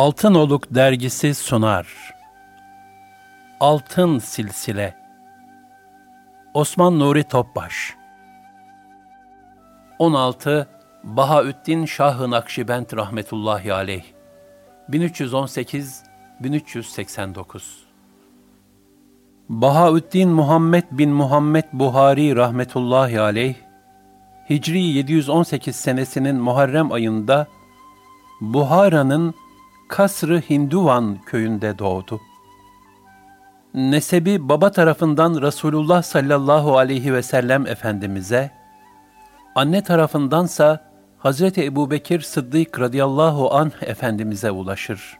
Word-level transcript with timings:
Altınoluk 0.00 0.74
dergisi 0.74 1.34
sunar. 1.34 2.14
Altın 3.60 4.18
Silsile. 4.18 4.96
Osman 6.54 6.98
Nuri 6.98 7.24
Topbaş. 7.24 7.96
16 9.98 10.68
Bahaüddin 11.04 11.84
Şah-ı 11.84 12.30
Nakşibend 12.30 12.86
rahmetullahi 12.96 13.74
aleyh. 13.74 14.04
1318 14.88 16.02
1389 16.40 17.84
Bahaüddin 19.48 20.28
Muhammed 20.28 20.84
bin 20.90 21.10
Muhammed 21.10 21.64
Buhari 21.72 22.36
rahmetullahi 22.36 23.20
aleyh 23.20 23.54
Hicri 24.50 24.82
718 24.82 25.76
senesinin 25.76 26.36
Muharrem 26.36 26.92
ayında 26.92 27.46
Buhara'nın 28.40 29.34
Kasrı 29.90 30.42
Hinduvan 30.50 31.18
köyünde 31.26 31.78
doğdu. 31.78 32.20
Nesebi 33.74 34.48
baba 34.48 34.70
tarafından 34.70 35.42
Resulullah 35.42 36.02
sallallahu 36.02 36.78
aleyhi 36.78 37.14
ve 37.14 37.22
sellem 37.22 37.66
Efendimiz'e, 37.66 38.50
anne 39.54 39.82
tarafındansa 39.82 40.90
Hazreti 41.18 41.64
Ebubekir 41.64 42.20
Sıddık 42.20 42.80
radıyallahu 42.80 43.54
anh 43.54 43.82
Efendimiz'e 43.82 44.50
ulaşır. 44.50 45.18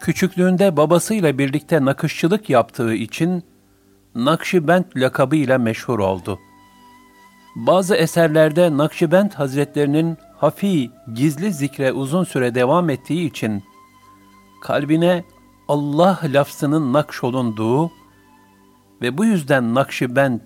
Küçüklüğünde 0.00 0.76
babasıyla 0.76 1.38
birlikte 1.38 1.84
nakışçılık 1.84 2.50
yaptığı 2.50 2.94
için 2.94 3.44
Nakşibend 4.14 4.84
lakabı 4.96 5.36
ile 5.36 5.58
meşhur 5.58 5.98
oldu. 5.98 6.38
Bazı 7.56 7.94
eserlerde 7.96 8.76
Nakşibend 8.76 9.32
Hazretlerinin 9.32 10.18
hafi, 10.40 10.90
gizli 11.14 11.52
zikre 11.52 11.92
uzun 11.92 12.24
süre 12.24 12.54
devam 12.54 12.90
ettiği 12.90 13.28
için 13.28 13.64
kalbine 14.62 15.24
Allah 15.68 16.20
lafzının 16.24 16.92
nakşolunduğu 16.92 17.90
ve 19.02 19.18
bu 19.18 19.24
yüzden 19.24 19.74
Nakşibend, 19.74 20.40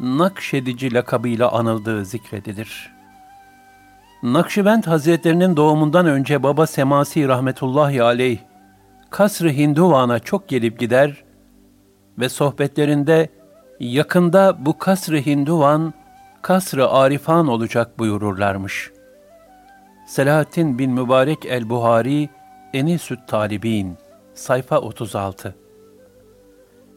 Nakşedici 0.00 0.94
lakabıyla 0.94 1.52
anıldığı 1.52 2.04
zikredilir. 2.04 2.92
Nakşibend 4.22 4.84
Hazretlerinin 4.84 5.56
doğumundan 5.56 6.06
önce 6.06 6.42
baba 6.42 6.66
Semasi 6.66 7.28
rahmetullahi 7.28 8.02
aleyh, 8.02 8.38
Kasr-ı 9.10 9.50
Hinduvan'a 9.50 10.18
çok 10.18 10.48
gelip 10.48 10.80
gider 10.80 11.24
ve 12.18 12.28
sohbetlerinde 12.28 13.28
yakında 13.80 14.66
bu 14.66 14.78
Kasr-ı 14.78 15.18
Hinduvan, 15.18 15.94
Kasr-ı 16.42 16.88
Arifan 16.88 17.48
olacak 17.48 17.98
buyururlarmış.'' 17.98 18.95
Selahattin 20.06 20.78
bin 20.78 20.90
Mübarek 20.90 21.46
el-Buhari, 21.46 22.28
Enisüt 22.74 23.28
Talibin, 23.28 23.96
sayfa 24.34 24.78
36 24.78 25.54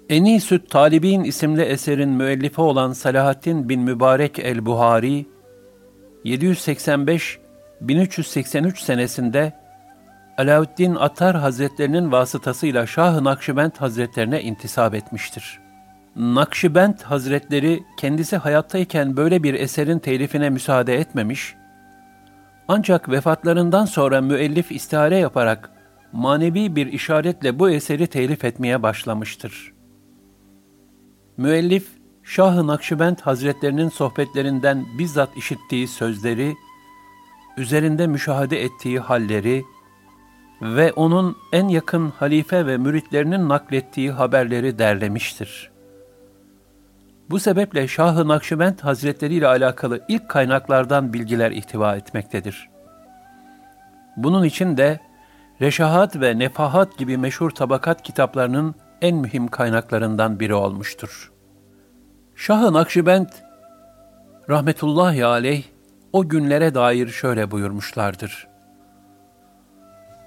Enisüt 0.09 0.69
Talibin 0.69 1.23
isimli 1.23 1.61
eserin 1.61 2.09
müellifi 2.09 2.61
olan 2.61 2.93
Selahattin 2.93 3.69
bin 3.69 3.81
Mübarek 3.81 4.39
el-Buhari, 4.39 5.25
785-1383 6.25 8.83
senesinde 8.83 9.53
Alaaddin 10.37 10.95
Attar 10.95 11.35
Hazretlerinin 11.35 12.11
vasıtasıyla 12.11 12.87
Şah-ı 12.87 13.23
Nakşibend 13.23 13.71
Hazretlerine 13.77 14.41
intisap 14.41 14.95
etmiştir. 14.95 15.59
Nakşibend 16.15 16.99
Hazretleri 17.03 17.83
kendisi 17.97 18.37
hayattayken 18.37 19.17
böyle 19.17 19.43
bir 19.43 19.53
eserin 19.53 19.99
telifine 19.99 20.49
müsaade 20.49 20.95
etmemiş, 20.95 21.58
ancak 22.71 23.09
vefatlarından 23.09 23.85
sonra 23.85 24.21
müellif 24.21 24.71
istihare 24.71 25.17
yaparak 25.17 25.71
manevi 26.11 26.75
bir 26.75 26.87
işaretle 26.87 27.59
bu 27.59 27.69
eseri 27.69 28.07
telif 28.07 28.45
etmeye 28.45 28.83
başlamıştır. 28.83 29.73
Müellif, 31.37 31.87
Şah-ı 32.23 32.67
Nakşibend 32.67 33.17
Hazretlerinin 33.19 33.89
sohbetlerinden 33.89 34.85
bizzat 34.99 35.37
işittiği 35.37 35.87
sözleri, 35.87 36.53
üzerinde 37.57 38.07
müşahede 38.07 38.63
ettiği 38.63 38.99
halleri 38.99 39.63
ve 40.61 40.93
onun 40.93 41.37
en 41.51 41.67
yakın 41.67 42.09
halife 42.09 42.67
ve 42.67 42.77
müritlerinin 42.77 43.49
naklettiği 43.49 44.11
haberleri 44.11 44.79
derlemiştir. 44.79 45.71
Bu 47.29 47.39
sebeple 47.39 47.87
Şah-ı 47.87 48.27
Nakşibend 48.27 48.79
Hazretleri 48.79 49.33
ile 49.33 49.47
alakalı 49.47 50.01
ilk 50.07 50.29
kaynaklardan 50.29 51.13
bilgiler 51.13 51.51
ihtiva 51.51 51.95
etmektedir. 51.95 52.69
Bunun 54.17 54.43
için 54.43 54.77
de 54.77 54.99
Reşahat 55.61 56.15
ve 56.15 56.39
Nefahat 56.39 56.97
gibi 56.97 57.17
meşhur 57.17 57.51
tabakat 57.51 58.01
kitaplarının 58.01 58.75
en 59.01 59.15
mühim 59.15 59.47
kaynaklarından 59.47 60.39
biri 60.39 60.53
olmuştur. 60.53 61.31
Şah-ı 62.35 62.73
Nakşibend 62.73 63.29
rahmetullahi 64.49 65.25
aleyh 65.25 65.63
o 66.13 66.29
günlere 66.29 66.75
dair 66.75 67.07
şöyle 67.07 67.51
buyurmuşlardır. 67.51 68.47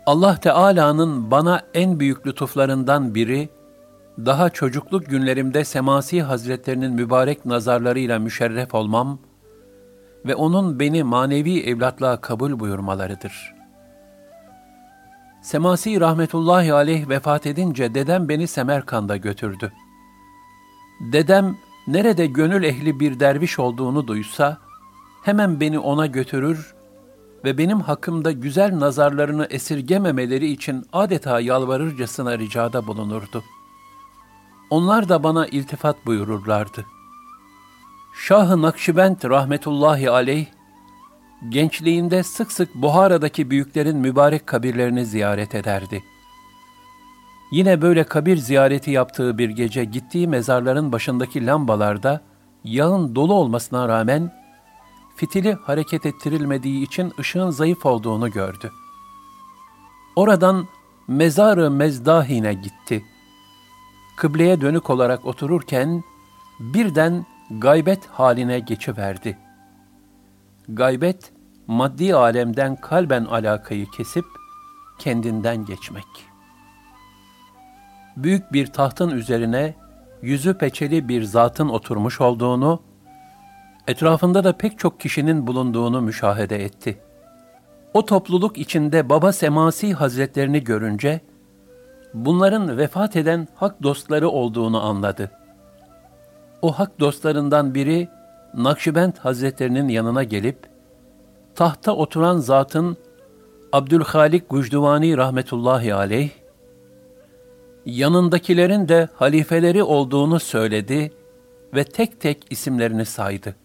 Allah 0.07 0.37
Teala'nın 0.37 1.31
bana 1.31 1.63
en 1.75 2.01
büyük 2.01 2.27
lütuflarından 2.27 3.15
biri, 3.15 3.49
daha 4.19 4.51
çocukluk 4.51 5.07
günlerimde 5.07 5.65
Semasi 5.65 6.23
Hazretlerinin 6.23 6.93
mübarek 6.93 7.47
nazarlarıyla 7.47 8.19
müşerref 8.19 8.75
olmam 8.75 9.19
ve 10.27 10.35
onun 10.35 10.81
beni 10.81 11.03
manevi 11.03 11.61
evlatlığa 11.61 12.21
kabul 12.21 12.61
buyurmalarıdır. 12.61 13.55
Semasi 15.43 16.01
rahmetullahi 16.01 16.73
aleyh 16.73 17.09
vefat 17.09 17.47
edince 17.47 17.95
dedem 17.95 18.29
beni 18.29 18.47
Semerkand'a 18.47 19.17
götürdü. 19.17 19.73
Dedem 21.13 21.57
nerede 21.87 22.27
gönül 22.27 22.63
ehli 22.63 23.01
bir 23.01 23.21
derviş 23.21 23.59
olduğunu 23.59 24.07
duysa, 24.07 24.59
hemen 25.23 25.61
beni 25.61 25.79
ona 25.79 26.07
götürür 26.07 26.75
ve 27.45 27.59
benim 27.59 27.81
hakkımda 27.81 28.33
güzel 28.33 28.81
nazarlarını 28.81 29.47
esirgememeleri 29.51 30.51
için 30.51 30.87
adeta 30.93 31.41
yalvarırcasına 31.41 32.39
ricada 32.39 32.87
bulunurdu.'' 32.87 33.62
Onlar 34.73 35.09
da 35.09 35.23
bana 35.23 35.47
iltifat 35.47 36.07
buyururlardı. 36.07 36.87
Şah-ı 38.15 38.63
Nakşibend 38.63 39.25
rahmetullahi 39.25 40.11
aleyh, 40.11 40.47
gençliğinde 41.49 42.23
sık 42.23 42.53
sık 42.53 42.75
Buhara'daki 42.75 43.51
büyüklerin 43.51 43.97
mübarek 43.97 44.47
kabirlerini 44.47 45.07
ziyaret 45.07 45.55
ederdi. 45.55 46.05
Yine 47.51 47.83
böyle 47.83 48.05
kabir 48.05 48.37
ziyareti 48.37 48.91
yaptığı 48.91 49.39
bir 49.39 49.51
gece 49.51 49.85
gittiği 49.85 50.29
mezarların 50.29 50.93
başındaki 50.93 51.47
lambalarda 51.47 52.21
yağın 52.65 53.15
dolu 53.15 53.35
olmasına 53.35 53.89
rağmen 53.89 54.33
fitili 55.17 55.53
hareket 55.53 56.07
ettirilmediği 56.07 56.83
için 56.83 57.13
ışığın 57.19 57.51
zayıf 57.51 57.87
olduğunu 57.87 58.31
gördü. 58.31 58.71
Oradan 60.17 60.69
mezarı 61.09 61.71
mezdahine 61.71 62.55
gitti 62.55 63.05
kıbleye 64.17 64.61
dönük 64.61 64.91
olarak 64.91 65.27
otururken 65.27 66.05
birden 66.61 67.27
gaybet 67.51 68.07
haline 68.07 68.61
geçiverdi. 68.61 69.39
Gaybet, 70.69 71.33
maddi 71.67 72.15
alemden 72.15 72.77
kalben 72.77 73.25
alakayı 73.25 73.87
kesip 73.87 74.25
kendinden 74.99 75.65
geçmek. 75.65 76.05
Büyük 78.17 78.53
bir 78.53 78.67
tahtın 78.67 79.11
üzerine 79.11 79.75
yüzü 80.23 80.59
peçeli 80.59 81.09
bir 81.09 81.23
zatın 81.23 81.69
oturmuş 81.69 82.21
olduğunu, 82.21 82.83
etrafında 83.89 84.45
da 84.45 84.57
pek 84.57 84.79
çok 84.79 85.01
kişinin 85.01 85.47
bulunduğunu 85.47 86.01
müşahede 86.01 86.65
etti. 86.65 86.99
O 87.95 88.05
topluluk 88.05 88.59
içinde 88.59 89.09
Baba 89.09 89.33
Semasi 89.33 89.93
Hazretlerini 89.93 90.65
görünce, 90.65 91.21
bunların 92.15 92.79
vefat 92.79 93.17
eden 93.17 93.49
hak 93.55 93.83
dostları 93.83 94.29
olduğunu 94.29 94.83
anladı. 94.83 95.31
O 96.63 96.73
hak 96.73 97.01
dostlarından 97.01 97.75
biri, 97.75 98.09
Nakşibend 98.55 99.17
Hazretlerinin 99.17 99.89
yanına 99.89 100.23
gelip, 100.23 100.57
tahta 101.55 101.93
oturan 101.93 102.39
zatın 102.39 102.97
Abdülhalik 103.73 104.51
Gucduvani 104.51 105.17
rahmetullahi 105.17 105.95
aleyh, 105.95 106.31
yanındakilerin 107.87 108.89
de 108.89 109.09
halifeleri 109.15 109.83
olduğunu 109.83 110.41
söyledi 110.41 111.13
ve 111.75 111.85
tek 111.85 112.21
tek 112.21 112.47
isimlerini 112.51 113.05
saydı. 113.05 113.57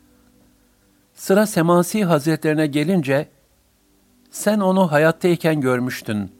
Sıra 1.13 1.45
Semasi 1.45 2.05
Hazretlerine 2.05 2.67
gelince, 2.67 3.27
sen 4.31 4.59
onu 4.59 4.91
hayattayken 4.91 5.61
görmüştün, 5.61 6.31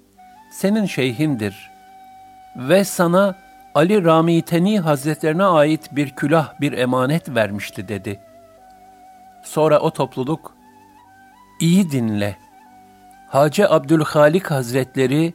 senin 0.52 0.86
şeyhindir 0.86 1.77
ve 2.58 2.84
sana 2.84 3.36
Ali 3.76 4.04
Ramiteni 4.04 4.80
Hazretlerine 4.80 5.44
ait 5.44 5.96
bir 5.96 6.10
külah, 6.10 6.62
bir 6.62 6.72
emanet 6.72 7.30
vermişti 7.30 7.88
dedi. 7.88 8.20
Sonra 9.44 9.80
o 9.80 9.92
topluluk, 9.92 10.54
iyi 11.60 11.92
dinle, 11.92 12.38
Hacı 13.28 13.70
Abdülhalik 13.70 14.52
Hazretleri, 14.52 15.34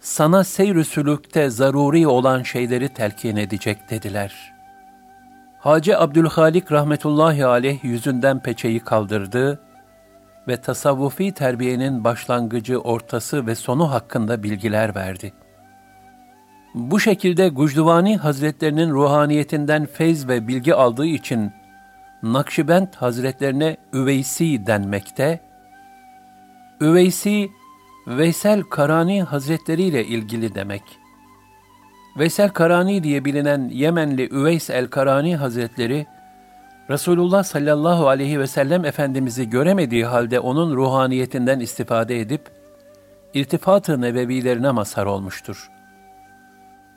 sana 0.00 0.44
seyr-i 0.44 0.84
sülükte 0.84 1.50
zaruri 1.50 2.06
olan 2.06 2.42
şeyleri 2.42 2.88
telkin 2.88 3.36
edecek 3.36 3.90
dediler. 3.90 4.54
Hacı 5.58 5.98
Abdülhalik 5.98 6.72
rahmetullahi 6.72 7.46
aleyh 7.46 7.84
yüzünden 7.84 8.42
peçeyi 8.42 8.80
kaldırdı 8.80 9.60
ve 10.48 10.56
tasavvufi 10.56 11.32
terbiyenin 11.32 12.04
başlangıcı, 12.04 12.78
ortası 12.78 13.46
ve 13.46 13.54
sonu 13.54 13.90
hakkında 13.90 14.42
bilgiler 14.42 14.94
verdi. 14.94 15.32
Bu 16.74 17.00
şekilde 17.00 17.48
Gucduvani 17.48 18.16
Hazretlerinin 18.16 18.90
ruhaniyetinden 18.90 19.86
feyz 19.86 20.28
ve 20.28 20.48
bilgi 20.48 20.74
aldığı 20.74 21.06
için 21.06 21.52
Nakşibend 22.22 22.88
Hazretlerine 22.94 23.76
Üveysi 23.92 24.66
denmekte, 24.66 25.40
Üveysi, 26.80 27.50
Veysel 28.06 28.62
Karani 28.62 29.22
Hazretleri 29.22 29.82
ile 29.82 30.04
ilgili 30.04 30.54
demek. 30.54 30.82
Veysel 32.18 32.48
Karani 32.48 33.02
diye 33.02 33.24
bilinen 33.24 33.68
Yemenli 33.72 34.28
Üveys 34.30 34.70
el-Karani 34.70 35.36
Hazretleri, 35.36 36.06
Resulullah 36.90 37.44
sallallahu 37.44 38.08
aleyhi 38.08 38.40
ve 38.40 38.46
sellem 38.46 38.84
Efendimiz'i 38.84 39.50
göremediği 39.50 40.04
halde 40.04 40.40
onun 40.40 40.76
ruhaniyetinden 40.76 41.60
istifade 41.60 42.20
edip, 42.20 42.50
irtifat-ı 43.34 44.00
nebevilerine 44.00 44.70
mazhar 44.70 45.06
olmuştur. 45.06 45.73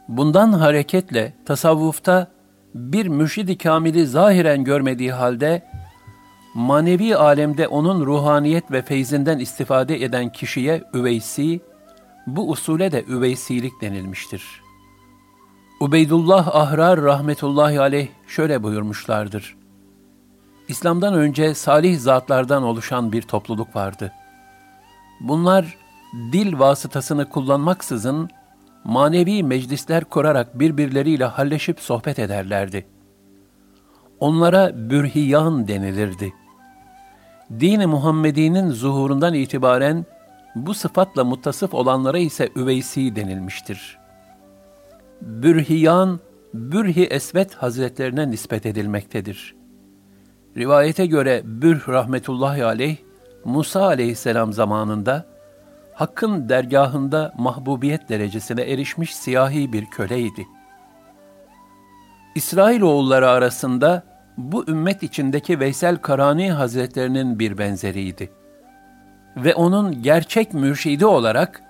Bundan 0.08 0.54
hareketle 0.54 1.34
tasavvufta 1.46 2.28
bir 2.76 3.08
mürşid-i 3.08 3.58
kamili 3.58 4.08
zahiren 4.08 4.64
görmediği 4.64 5.12
halde, 5.12 5.64
manevi 6.54 7.16
alemde 7.16 7.68
onun 7.68 8.06
ruhaniyet 8.06 8.72
ve 8.72 8.82
feyzinden 8.82 9.40
istifade 9.40 10.04
eden 10.04 10.32
kişiye 10.32 10.84
üveysi, 10.94 11.60
bu 12.28 12.50
usule 12.50 12.92
de 12.92 13.04
üveysilik 13.10 13.82
denilmiştir. 13.82 14.62
Ubeydullah 15.80 16.56
Ahrar 16.56 17.02
rahmetullahi 17.02 17.80
aleyh 17.80 18.08
şöyle 18.28 18.64
buyurmuşlardır. 18.64 19.58
İslam'dan 20.68 21.14
önce 21.14 21.54
salih 21.54 22.00
zatlardan 22.00 22.64
oluşan 22.64 23.12
bir 23.12 23.22
topluluk 23.22 23.76
vardı. 23.76 24.12
Bunlar 25.22 25.78
dil 26.32 26.60
vasıtasını 26.60 27.30
kullanmaksızın 27.30 28.30
manevi 28.88 29.44
meclisler 29.44 30.04
kurarak 30.04 30.60
birbirleriyle 30.60 31.26
halleşip 31.26 31.80
sohbet 31.80 32.20
ederlerdi. 32.20 32.86
Onlara 34.20 34.90
bürhiyan 34.90 35.68
denilirdi. 35.68 36.34
Din-i 37.60 37.88
Muhammedi'nin 37.88 38.70
zuhurundan 38.70 39.34
itibaren 39.34 40.06
bu 40.56 40.74
sıfatla 40.74 41.24
muttasıf 41.24 41.74
olanlara 41.74 42.18
ise 42.18 42.50
üveysi 42.56 43.16
denilmiştir. 43.16 43.98
Bürhiyan, 45.22 46.20
Bürhi 46.54 47.04
Esvet 47.04 47.54
Hazretlerine 47.54 48.32
nispet 48.32 48.66
edilmektedir. 48.66 49.56
Rivayete 50.58 51.06
göre 51.06 51.42
Bürh 51.46 51.90
rahmetullahi 51.90 52.66
aleyh, 52.66 52.98
Musa 53.46 53.86
aleyhisselam 53.86 54.54
zamanında, 54.54 55.26
Hakk'ın 55.98 56.50
dergahında 56.50 57.34
mahbubiyet 57.38 58.10
derecesine 58.10 58.62
erişmiş 58.62 59.16
siyahi 59.16 59.74
bir 59.74 59.86
köleydi. 59.86 60.48
İsrailoğulları 62.36 63.30
arasında 63.30 64.04
bu 64.38 64.68
ümmet 64.68 65.04
içindeki 65.04 65.60
Veysel 65.60 65.98
Karani 65.98 66.52
Hazretlerinin 66.52 67.40
bir 67.40 67.58
benzeriydi. 67.58 68.32
Ve 69.38 69.56
onun 69.56 70.02
gerçek 70.02 70.54
mürşidi 70.54 71.06
olarak 71.06 71.62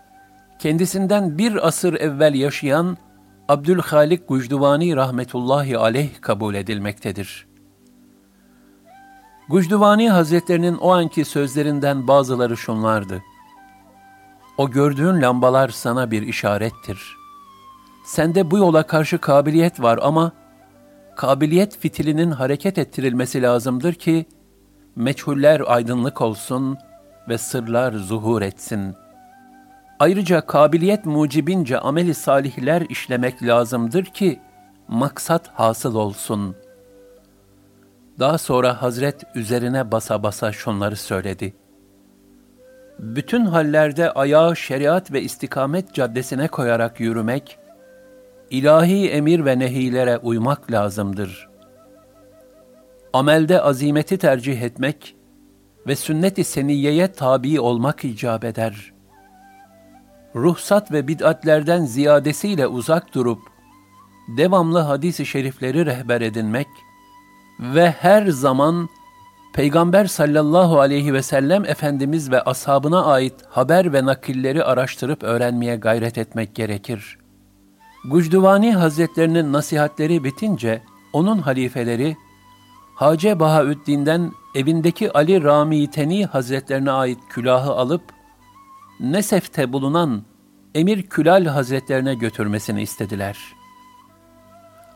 kendisinden 0.60 1.38
bir 1.38 1.68
asır 1.68 1.94
evvel 1.94 2.34
yaşayan 2.34 2.98
Abdülhalik 3.48 4.28
Gucduvani 4.28 4.96
rahmetullahi 4.96 5.78
aleyh 5.78 6.22
kabul 6.22 6.56
edilmektedir. 6.56 7.48
Gucduvani 9.50 10.10
Hazretlerinin 10.10 10.78
o 10.78 10.92
anki 10.92 11.26
sözlerinden 11.26 12.08
bazıları 12.08 12.58
şunlardı. 12.58 13.24
O 14.57 14.69
gördüğün 14.69 15.21
lambalar 15.21 15.69
sana 15.69 16.12
bir 16.12 16.21
işarettir. 16.21 17.18
Sende 18.06 18.51
bu 18.51 18.57
yola 18.57 18.83
karşı 18.83 19.18
kabiliyet 19.18 19.81
var 19.81 20.00
ama 20.01 20.31
kabiliyet 21.15 21.77
fitilinin 21.77 22.31
hareket 22.31 22.77
ettirilmesi 22.77 23.42
lazımdır 23.42 23.94
ki 23.94 24.25
meçhuller 24.95 25.62
aydınlık 25.68 26.21
olsun 26.21 26.77
ve 27.30 27.38
sırlar 27.38 27.94
zuhur 27.94 28.42
etsin. 28.42 28.95
Ayrıca 30.00 30.42
kabiliyet 30.42 31.06
mucibince 31.06 31.80
ameli 31.80 32.13
salihler 32.13 32.81
işlemek 32.89 33.44
lazımdır 33.44 34.06
ki 34.06 34.40
maksat 34.87 35.47
hasıl 35.47 35.95
olsun. 35.95 36.56
Daha 38.19 38.37
sonra 38.37 38.81
Hazret 38.81 39.23
üzerine 39.35 39.92
basa 39.92 40.23
basa 40.23 40.52
şunları 40.52 40.95
söyledi. 40.95 41.54
Bütün 42.99 43.45
hallerde 43.45 44.11
ayağı 44.11 44.56
şeriat 44.56 45.11
ve 45.11 45.21
istikamet 45.21 45.94
caddesine 45.94 46.47
koyarak 46.47 46.99
yürümek, 46.99 47.59
ilahi 48.49 49.09
emir 49.09 49.45
ve 49.45 49.59
nehilere 49.59 50.18
uymak 50.18 50.71
lazımdır. 50.71 51.49
Amelde 53.13 53.61
azimeti 53.61 54.18
tercih 54.18 54.61
etmek 54.61 55.16
ve 55.87 55.95
sünnet-i 55.95 56.44
seniyeye 56.44 57.11
tabi 57.11 57.59
olmak 57.59 58.06
icap 58.06 58.44
eder. 58.44 58.94
Ruhsat 60.35 60.92
ve 60.92 61.07
bid'atlerden 61.07 61.85
ziyadesiyle 61.85 62.68
uzak 62.68 63.13
durup, 63.13 63.39
devamlı 64.37 64.80
hadis-i 64.80 65.25
şerifleri 65.25 65.85
rehber 65.85 66.21
edinmek 66.21 66.68
ve 67.59 67.92
her 67.92 68.27
zaman 68.27 68.89
Peygamber 69.57 70.06
sallallahu 70.06 70.80
aleyhi 70.80 71.14
ve 71.14 71.21
sellem 71.21 71.66
Efendimiz 71.66 72.31
ve 72.31 72.42
ashabına 72.42 73.06
ait 73.06 73.33
haber 73.49 73.94
ve 73.94 74.06
nakilleri 74.06 74.64
araştırıp 74.64 75.23
öğrenmeye 75.23 75.76
gayret 75.76 76.18
etmek 76.18 76.56
gerekir.'' 76.56 77.18
Gucduvani 78.09 78.76
Hazretlerinin 78.76 79.54
nasihatleri 79.54 80.23
bitince 80.23 80.81
onun 81.14 81.37
halifeleri 81.37 82.18
Hace 82.95 83.40
Bahaüddin'den 83.40 84.31
evindeki 84.56 85.11
Ali 85.11 85.44
Rami 85.44 85.92
Teni 85.92 86.26
Hazretlerine 86.26 86.92
ait 86.92 87.19
külahı 87.30 87.71
alıp 87.71 88.02
Nesef'te 88.99 89.73
bulunan 89.73 90.23
Emir 90.76 91.04
Külal 91.04 91.45
Hazretlerine 91.45 92.16
götürmesini 92.16 92.81
istediler. 92.81 93.37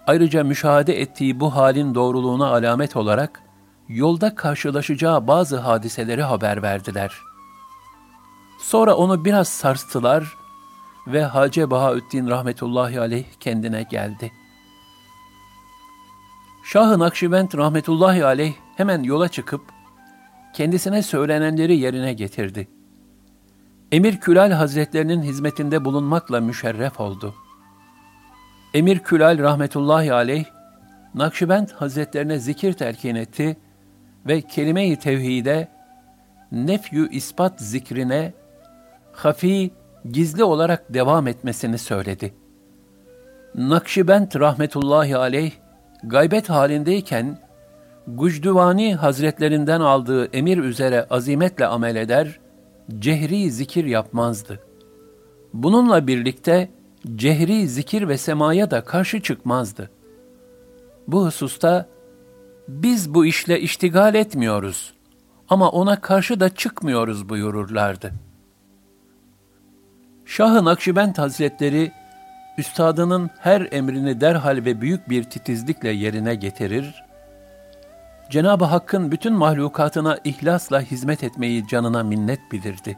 Ayrıca 0.07 0.43
müşahede 0.43 1.01
ettiği 1.01 1.39
bu 1.39 1.55
halin 1.55 1.95
doğruluğuna 1.95 2.47
alamet 2.47 2.95
olarak 2.95 3.50
yolda 3.95 4.35
karşılaşacağı 4.35 5.27
bazı 5.27 5.57
hadiseleri 5.57 6.23
haber 6.23 6.61
verdiler. 6.61 7.17
Sonra 8.59 8.95
onu 8.95 9.25
biraz 9.25 9.47
sarstılar 9.47 10.37
ve 11.07 11.23
Hacı 11.23 11.71
Bahaüddin 11.71 12.29
rahmetullahi 12.29 12.99
aleyh 12.99 13.25
kendine 13.39 13.83
geldi. 13.83 14.31
Şah-ı 16.63 16.99
Nakşibend 16.99 17.53
rahmetullahi 17.53 18.25
aleyh 18.25 18.53
hemen 18.77 19.03
yola 19.03 19.27
çıkıp 19.27 19.61
kendisine 20.53 21.03
söylenenleri 21.03 21.77
yerine 21.77 22.13
getirdi. 22.13 22.67
Emir 23.91 24.19
Külal 24.19 24.51
Hazretlerinin 24.51 25.21
hizmetinde 25.21 25.85
bulunmakla 25.85 26.41
müşerref 26.41 26.99
oldu. 26.99 27.35
Emir 28.73 28.99
Külal 28.99 29.39
rahmetullahi 29.39 30.13
aleyh, 30.13 30.45
Nakşibend 31.15 31.69
Hazretlerine 31.69 32.39
zikir 32.39 32.73
telkin 32.73 33.15
etti 33.15 33.57
ve 34.27 34.41
kelime-i 34.41 34.95
tevhide, 34.95 35.67
nefyü 36.51 37.09
ispat 37.09 37.61
zikrine, 37.61 38.33
hafi, 39.11 39.71
gizli 40.11 40.43
olarak 40.43 40.93
devam 40.93 41.27
etmesini 41.27 41.77
söyledi. 41.77 42.33
Nakşibend 43.55 44.39
rahmetullahi 44.39 45.17
aleyh, 45.17 45.51
gaybet 46.03 46.49
halindeyken, 46.49 47.37
Gucduvani 48.07 48.95
Hazretlerinden 48.95 49.81
aldığı 49.81 50.25
emir 50.25 50.57
üzere 50.57 51.07
azimetle 51.09 51.65
amel 51.65 51.95
eder, 51.95 52.39
cehri 52.99 53.51
zikir 53.51 53.85
yapmazdı. 53.85 54.59
Bununla 55.53 56.07
birlikte 56.07 56.69
cehri 57.15 57.67
zikir 57.67 58.07
ve 58.07 58.17
semaya 58.17 58.71
da 58.71 58.83
karşı 58.83 59.21
çıkmazdı. 59.21 59.89
Bu 61.07 61.25
hususta 61.25 61.85
biz 62.71 63.13
bu 63.13 63.25
işle 63.25 63.59
iştigal 63.59 64.15
etmiyoruz 64.15 64.93
ama 65.49 65.69
ona 65.69 66.01
karşı 66.01 66.39
da 66.39 66.49
çıkmıyoruz 66.49 67.29
buyururlardı. 67.29 68.13
Şah-ı 70.25 70.65
Nakşibend 70.65 71.15
Hazretleri, 71.17 71.91
üstadının 72.57 73.29
her 73.39 73.67
emrini 73.71 74.21
derhal 74.21 74.65
ve 74.65 74.81
büyük 74.81 75.09
bir 75.09 75.23
titizlikle 75.23 75.89
yerine 75.89 76.35
getirir, 76.35 77.03
Cenab-ı 78.29 78.65
Hakk'ın 78.65 79.11
bütün 79.11 79.33
mahlukatına 79.33 80.17
ihlasla 80.23 80.81
hizmet 80.81 81.23
etmeyi 81.23 81.67
canına 81.67 82.03
minnet 82.03 82.51
bilirdi. 82.51 82.97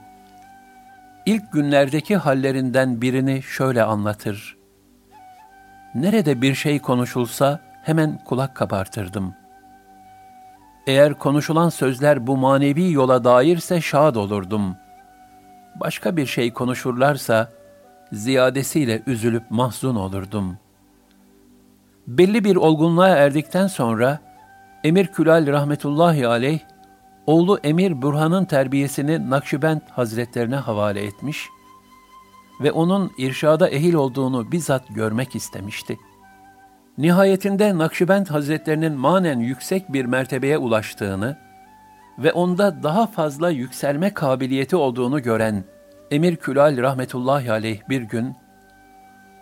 İlk 1.25 1.51
günlerdeki 1.51 2.17
hallerinden 2.17 3.01
birini 3.01 3.43
şöyle 3.43 3.83
anlatır. 3.83 4.57
Nerede 5.95 6.41
bir 6.41 6.55
şey 6.55 6.79
konuşulsa 6.79 7.59
hemen 7.83 8.23
kulak 8.25 8.55
kabartırdım. 8.55 9.33
Eğer 10.87 11.13
konuşulan 11.13 11.69
sözler 11.69 12.27
bu 12.27 12.37
manevi 12.37 12.91
yola 12.91 13.23
dairse 13.23 13.81
şad 13.81 14.15
olurdum. 14.15 14.75
Başka 15.75 16.17
bir 16.17 16.25
şey 16.25 16.53
konuşurlarsa 16.53 17.51
ziyadesiyle 18.11 19.01
üzülüp 19.07 19.43
mahzun 19.51 19.95
olurdum. 19.95 20.57
Belli 22.07 22.43
bir 22.43 22.55
olgunluğa 22.55 23.07
erdikten 23.07 23.67
sonra 23.67 24.19
Emir 24.83 25.07
Külal 25.07 25.47
rahmetullahi 25.47 26.27
aleyh, 26.27 26.59
oğlu 27.25 27.59
Emir 27.63 28.01
Burhan'ın 28.01 28.45
terbiyesini 28.45 29.29
Nakşibend 29.29 29.81
Hazretlerine 29.91 30.55
havale 30.55 31.03
etmiş 31.03 31.47
ve 32.61 32.71
onun 32.71 33.11
irşada 33.17 33.69
ehil 33.69 33.93
olduğunu 33.93 34.51
bizzat 34.51 34.87
görmek 34.89 35.35
istemişti. 35.35 35.97
Nihayetinde 36.97 37.77
Nakşibend 37.77 38.27
Hazretlerinin 38.27 38.93
manen 38.93 39.39
yüksek 39.39 39.93
bir 39.93 40.05
mertebeye 40.05 40.57
ulaştığını 40.57 41.37
ve 42.19 42.31
onda 42.31 42.83
daha 42.83 43.07
fazla 43.07 43.49
yükselme 43.49 44.13
kabiliyeti 44.13 44.75
olduğunu 44.75 45.21
gören 45.21 45.63
Emir 46.11 46.35
Külal 46.35 46.77
rahmetullahi 46.77 47.51
aleyh 47.51 47.89
bir 47.89 48.01
gün, 48.01 48.35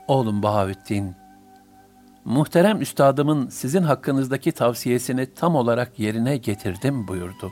Oğlum 0.08 0.44
Bahaüddin, 0.44 1.16
muhterem 2.26 2.82
üstadımın 2.82 3.50
sizin 3.50 3.84
hakkınızdaki 3.84 4.52
tavsiyesini 4.52 5.34
tam 5.34 5.56
olarak 5.56 6.00
yerine 6.00 6.38
getirdim 6.38 7.08
buyurdu. 7.08 7.52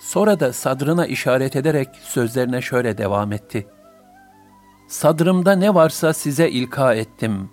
Sonra 0.00 0.40
da 0.40 0.52
sadrına 0.52 1.06
işaret 1.06 1.56
ederek 1.56 1.88
sözlerine 2.02 2.62
şöyle 2.62 2.98
devam 2.98 3.32
etti. 3.32 3.66
Sadrımda 4.88 5.52
ne 5.52 5.74
varsa 5.74 6.12
size 6.12 6.50
ilka 6.50 6.94
ettim. 6.94 7.50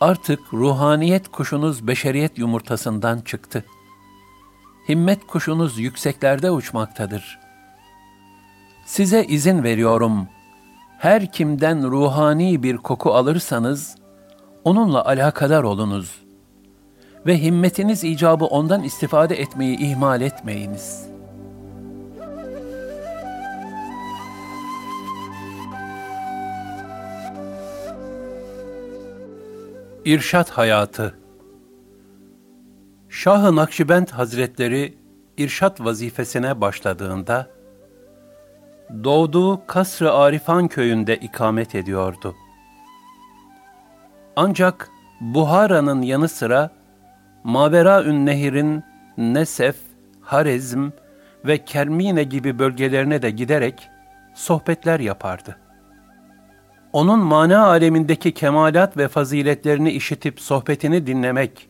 Artık 0.00 0.40
ruhaniyet 0.52 1.28
kuşunuz 1.28 1.86
beşeriyet 1.86 2.38
yumurtasından 2.38 3.20
çıktı. 3.20 3.64
Himmet 4.88 5.26
kuşunuz 5.26 5.78
yükseklerde 5.78 6.50
uçmaktadır. 6.50 7.38
Size 8.86 9.24
izin 9.24 9.62
veriyorum. 9.62 10.28
Her 10.98 11.32
kimden 11.32 11.90
ruhani 11.90 12.62
bir 12.62 12.76
koku 12.76 13.14
alırsanız, 13.14 13.96
onunla 14.64 15.04
alakadar 15.04 15.62
olunuz 15.62 16.22
ve 17.26 17.42
himmetiniz 17.42 18.04
icabı 18.04 18.44
ondan 18.44 18.82
istifade 18.82 19.40
etmeyi 19.40 19.78
ihmal 19.78 20.20
etmeyiniz. 20.20 21.07
İrşat 30.08 30.50
Hayatı 30.50 31.18
Şah-ı 33.08 33.56
Nakşibend 33.56 34.08
Hazretleri 34.08 34.98
irşat 35.36 35.80
vazifesine 35.80 36.60
başladığında, 36.60 37.50
doğduğu 39.04 39.66
Kasr-ı 39.66 40.12
Arifan 40.12 40.68
köyünde 40.68 41.16
ikamet 41.16 41.74
ediyordu. 41.74 42.34
Ancak 44.36 44.90
Buhara'nın 45.20 46.02
yanı 46.02 46.28
sıra 46.28 46.70
Maveraün 47.44 48.26
Nehir'in 48.26 48.84
Nesef, 49.18 49.76
Harezm 50.20 50.90
ve 51.44 51.64
Kermine 51.64 52.22
gibi 52.22 52.58
bölgelerine 52.58 53.22
de 53.22 53.30
giderek 53.30 53.88
sohbetler 54.34 55.00
yapardı. 55.00 55.67
Onun 56.92 57.18
mana 57.18 57.66
alemindeki 57.66 58.34
kemalat 58.34 58.96
ve 58.96 59.08
faziletlerini 59.08 59.90
işitip 59.90 60.40
sohbetini 60.40 61.06
dinlemek 61.06 61.68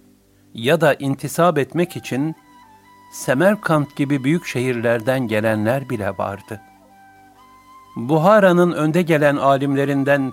ya 0.54 0.80
da 0.80 0.94
intisap 0.94 1.58
etmek 1.58 1.96
için 1.96 2.36
Semerkant 3.12 3.96
gibi 3.96 4.24
büyük 4.24 4.46
şehirlerden 4.46 5.28
gelenler 5.28 5.90
bile 5.90 6.18
vardı. 6.18 6.60
Buhara'nın 7.96 8.72
önde 8.72 9.02
gelen 9.02 9.36
alimlerinden 9.36 10.32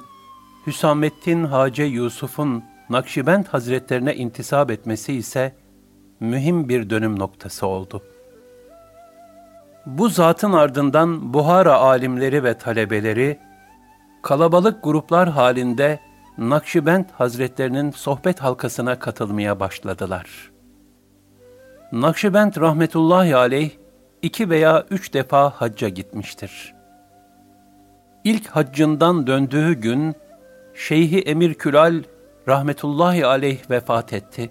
Hüsamettin 0.67 1.43
Hace 1.43 1.83
Yusuf'un 1.83 2.63
Nakşibend 2.89 3.45
Hazretlerine 3.45 4.15
intisap 4.15 4.71
etmesi 4.71 5.13
ise 5.13 5.55
mühim 6.19 6.69
bir 6.69 6.89
dönüm 6.89 7.19
noktası 7.19 7.67
oldu. 7.67 8.01
Bu 9.85 10.09
zatın 10.09 10.53
ardından 10.53 11.33
Buhara 11.33 11.75
alimleri 11.75 12.43
ve 12.43 12.57
talebeleri 12.57 13.39
kalabalık 14.25 14.83
gruplar 14.83 15.29
halinde 15.29 15.99
Nakşibend 16.37 17.05
Hazretlerinin 17.13 17.91
sohbet 17.91 18.39
halkasına 18.39 18.99
katılmaya 18.99 19.59
başladılar. 19.59 20.51
Nakşibend 21.91 22.55
rahmetullahi 22.57 23.35
aleyh 23.35 23.71
iki 24.21 24.49
veya 24.49 24.85
üç 24.89 25.13
defa 25.13 25.49
hacca 25.49 25.89
gitmiştir. 25.89 26.73
İlk 28.23 28.47
haccından 28.47 29.27
döndüğü 29.27 29.73
gün 29.73 30.15
Şeyhi 30.73 31.19
Emir 31.19 31.53
Külal 31.53 32.03
rahmetullahi 32.47 33.25
aleyh 33.25 33.69
vefat 33.69 34.13
etti. 34.13 34.49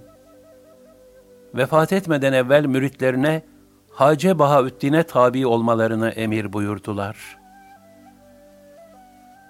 Vefat 1.54 1.92
etmeden 1.92 2.32
evvel 2.32 2.66
müritlerine 2.66 3.42
Hace 3.90 4.38
Bahaüddin'e 4.38 5.02
tabi 5.02 5.46
olmalarını 5.46 6.08
emir 6.08 6.52
buyurdular. 6.52 7.43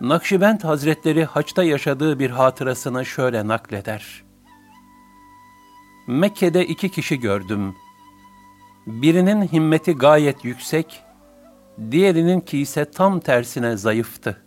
Nakşibend 0.08 0.60
Hazretleri 0.60 1.24
haçta 1.24 1.64
yaşadığı 1.64 2.18
bir 2.18 2.30
hatırasını 2.30 3.06
şöyle 3.06 3.48
nakleder. 3.48 4.24
Mekke'de 6.06 6.66
iki 6.66 6.88
kişi 6.88 7.20
gördüm. 7.20 7.74
Birinin 8.86 9.42
himmeti 9.42 9.92
gayet 9.92 10.44
yüksek, 10.44 11.02
diğerinin 11.90 12.40
ki 12.40 12.58
ise 12.58 12.90
tam 12.90 13.20
tersine 13.20 13.76
zayıftı. 13.76 14.42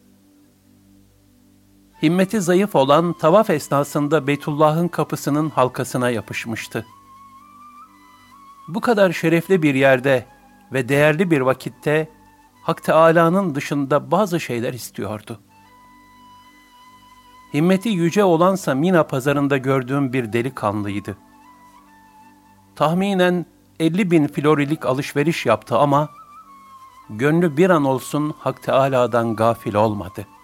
Himmeti 2.04 2.42
zayıf 2.42 2.76
olan 2.76 3.14
tavaf 3.14 3.50
esnasında 3.50 4.28
Beytullah'ın 4.28 4.88
kapısının 4.88 5.50
halkasına 5.50 6.10
yapışmıştı. 6.10 6.86
Bu 8.68 8.82
kadar 8.82 9.12
şerefli 9.12 9.64
bir 9.64 9.76
yerde 9.76 10.26
ve 10.74 10.90
değerli 10.90 11.32
bir 11.32 11.42
vakitte 11.42 12.10
Hak 12.64 12.84
Teâlâ'nın 12.84 13.56
dışında 13.56 14.12
bazı 14.12 14.40
şeyler 14.40 14.74
istiyordu. 14.74 15.40
Himmeti 17.54 17.90
yüce 17.90 18.24
olansa 18.24 18.76
Mina 18.76 19.04
pazarında 19.04 19.58
gördüğüm 19.58 20.14
bir 20.14 20.34
delikanlıydı. 20.34 21.18
Tahminen 22.76 23.46
50 23.80 24.12
bin 24.12 24.28
florilik 24.28 24.86
alışveriş 24.86 25.46
yaptı 25.46 25.78
ama 25.78 26.10
gönlü 27.10 27.58
bir 27.58 27.70
an 27.70 27.86
olsun 27.86 28.34
Hak 28.40 28.64
Teâlâ'dan 28.64 29.36
gafil 29.36 29.74
olmadı.'' 29.74 30.38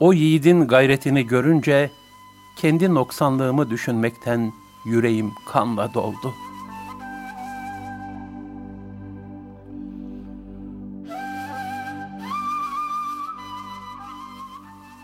O 0.00 0.12
yiğidin 0.12 0.68
gayretini 0.68 1.26
görünce 1.26 1.90
kendi 2.56 2.94
noksanlığımı 2.94 3.70
düşünmekten 3.70 4.52
yüreğim 4.84 5.32
kanla 5.52 5.94
doldu. 5.94 6.34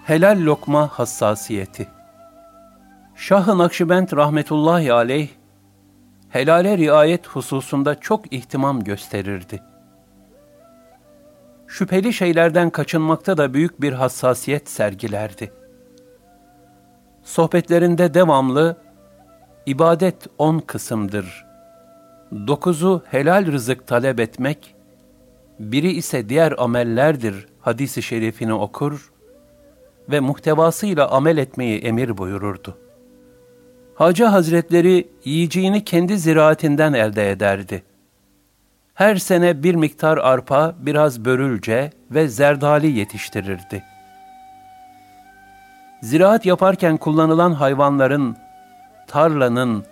Helal 0.06 0.40
lokma 0.40 0.88
hassasiyeti 0.88 1.88
Şah-ı 3.14 3.58
Nakşibend 3.58 4.08
rahmetullahi 4.16 4.92
aleyh, 4.92 5.28
helale 6.28 6.78
riayet 6.78 7.26
hususunda 7.26 8.00
çok 8.00 8.32
ihtimam 8.32 8.84
gösterirdi. 8.84 9.62
Şüpheli 11.66 12.12
şeylerden 12.12 12.70
kaçınmakta 12.70 13.36
da 13.36 13.54
büyük 13.54 13.80
bir 13.80 13.92
hassasiyet 13.92 14.68
sergilerdi. 14.68 15.52
Sohbetlerinde 17.22 18.14
devamlı, 18.14 18.76
ibadet 19.66 20.26
on 20.38 20.58
kısımdır. 20.58 21.46
Dokuzu 22.46 23.02
helal 23.10 23.46
rızık 23.46 23.86
talep 23.86 24.20
etmek, 24.20 24.74
biri 25.58 25.92
ise 25.92 26.28
diğer 26.28 26.54
amellerdir 26.58 27.46
hadisi 27.60 28.02
şerifini 28.02 28.54
okur 28.54 29.15
ve 30.10 30.20
muhtevasıyla 30.20 31.10
amel 31.10 31.36
etmeyi 31.36 31.80
emir 31.80 32.18
buyururdu. 32.18 32.78
Hacı 33.94 34.24
Hazretleri 34.24 35.08
yiyeceğini 35.24 35.84
kendi 35.84 36.18
ziraatinden 36.18 36.92
elde 36.92 37.30
ederdi. 37.30 37.82
Her 38.94 39.16
sene 39.16 39.62
bir 39.62 39.74
miktar 39.74 40.18
arpa, 40.18 40.74
biraz 40.78 41.24
börülce 41.24 41.90
ve 42.10 42.28
zerdali 42.28 42.86
yetiştirirdi. 42.86 43.84
Ziraat 46.02 46.46
yaparken 46.46 46.96
kullanılan 46.96 47.52
hayvanların, 47.52 48.36
tarlanın, 49.06 49.84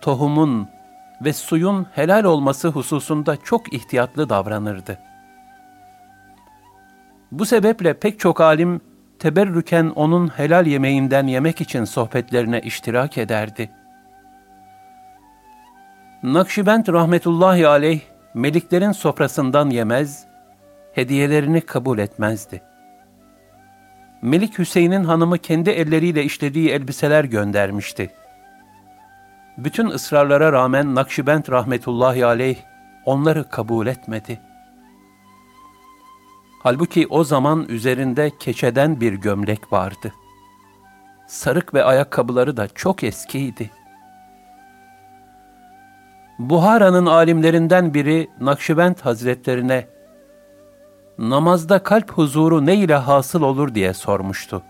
tohumun 0.00 0.68
ve 1.24 1.32
suyun 1.32 1.86
helal 1.92 2.24
olması 2.24 2.68
hususunda 2.68 3.36
çok 3.36 3.72
ihtiyatlı 3.72 4.28
davranırdı. 4.28 4.98
Bu 7.32 7.46
sebeple 7.46 7.94
pek 7.94 8.20
çok 8.20 8.40
alim 8.40 8.80
teberrüken 9.20 9.92
onun 9.94 10.28
helal 10.28 10.66
yemeğinden 10.66 11.26
yemek 11.26 11.60
için 11.60 11.84
sohbetlerine 11.84 12.60
iştirak 12.60 13.18
ederdi. 13.18 13.70
Nakşibend 16.22 16.88
rahmetullahi 16.88 17.66
aleyh, 17.66 18.00
meliklerin 18.34 18.92
sofrasından 18.92 19.70
yemez, 19.70 20.24
hediyelerini 20.92 21.60
kabul 21.60 21.98
etmezdi. 21.98 22.62
Melik 24.22 24.58
Hüseyin'in 24.58 25.04
hanımı 25.04 25.38
kendi 25.38 25.70
elleriyle 25.70 26.24
işlediği 26.24 26.70
elbiseler 26.70 27.24
göndermişti. 27.24 28.10
Bütün 29.58 29.86
ısrarlara 29.86 30.52
rağmen 30.52 30.94
Nakşibend 30.94 31.44
rahmetullahi 31.50 32.26
aleyh 32.26 32.56
onları 33.04 33.48
kabul 33.48 33.86
etmedi.'' 33.86 34.49
Halbuki 36.62 37.06
o 37.06 37.24
zaman 37.24 37.66
üzerinde 37.68 38.30
keçeden 38.38 39.00
bir 39.00 39.12
gömlek 39.12 39.72
vardı. 39.72 40.14
Sarık 41.26 41.74
ve 41.74 41.84
ayakkabıları 41.84 42.56
da 42.56 42.68
çok 42.68 43.04
eskiydi. 43.04 43.70
Buhara'nın 46.38 47.06
alimlerinden 47.06 47.94
biri 47.94 48.30
Nakşibend 48.40 48.96
Hazretlerine 48.96 49.86
namazda 51.18 51.82
kalp 51.82 52.12
huzuru 52.12 52.66
ne 52.66 52.74
ile 52.74 52.94
hasıl 52.94 53.42
olur 53.42 53.74
diye 53.74 53.94
sormuştu. 53.94 54.62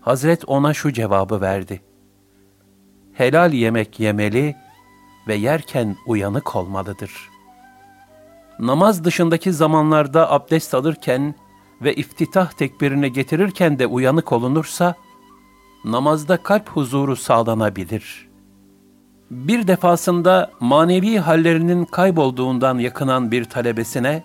Hazret 0.00 0.44
ona 0.46 0.74
şu 0.74 0.92
cevabı 0.92 1.40
verdi. 1.40 1.80
Helal 3.12 3.52
yemek 3.52 4.00
yemeli 4.00 4.56
ve 5.28 5.34
yerken 5.34 5.96
uyanık 6.06 6.56
olmalıdır.'' 6.56 7.31
Namaz 8.58 9.04
dışındaki 9.04 9.52
zamanlarda 9.52 10.32
abdest 10.32 10.74
alırken 10.74 11.34
ve 11.82 11.94
iftitah 11.94 12.52
tekbirini 12.52 13.12
getirirken 13.12 13.78
de 13.78 13.86
uyanık 13.86 14.32
olunursa, 14.32 14.94
namazda 15.84 16.36
kalp 16.36 16.68
huzuru 16.68 17.16
sağlanabilir. 17.16 18.28
Bir 19.30 19.66
defasında 19.66 20.50
manevi 20.60 21.18
hallerinin 21.18 21.84
kaybolduğundan 21.84 22.78
yakınan 22.78 23.30
bir 23.30 23.44
talebesine, 23.44 24.24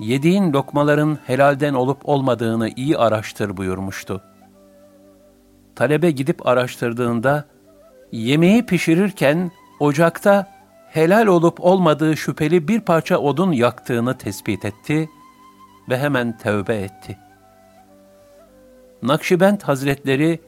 yediğin 0.00 0.52
lokmaların 0.52 1.18
helalden 1.26 1.74
olup 1.74 2.08
olmadığını 2.08 2.68
iyi 2.76 2.98
araştır 2.98 3.56
buyurmuştu. 3.56 4.22
Talebe 5.74 6.10
gidip 6.10 6.46
araştırdığında, 6.46 7.44
yemeği 8.12 8.66
pişirirken 8.66 9.50
ocakta 9.80 10.55
helal 10.96 11.26
olup 11.26 11.64
olmadığı 11.64 12.16
şüpheli 12.16 12.68
bir 12.68 12.80
parça 12.80 13.18
odun 13.18 13.52
yaktığını 13.52 14.18
tespit 14.18 14.64
etti 14.64 15.10
ve 15.88 15.98
hemen 15.98 16.38
tövbe 16.38 16.76
etti. 16.76 17.18
Nakşibend 19.02 19.60
Hazretleri 19.60 20.40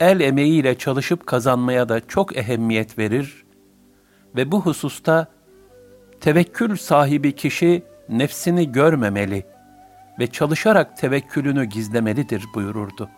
el 0.00 0.20
emeğiyle 0.20 0.78
çalışıp 0.78 1.26
kazanmaya 1.26 1.88
da 1.88 2.06
çok 2.06 2.36
ehemmiyet 2.36 2.98
verir 2.98 3.44
ve 4.36 4.52
bu 4.52 4.60
hususta 4.60 5.26
tevekkül 6.20 6.76
sahibi 6.76 7.36
kişi 7.36 7.82
nefsini 8.08 8.72
görmemeli 8.72 9.46
ve 10.18 10.26
çalışarak 10.26 10.96
tevekkülünü 10.96 11.64
gizlemelidir 11.64 12.44
buyururdu. 12.54 13.08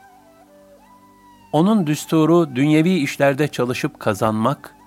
Onun 1.52 1.86
düsturu 1.86 2.56
dünyevi 2.56 2.94
işlerde 2.94 3.48
çalışıp 3.48 4.00
kazanmak 4.00 4.79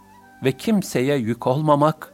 ve 0.43 0.51
kimseye 0.51 1.17
yük 1.17 1.47
olmamak, 1.47 2.13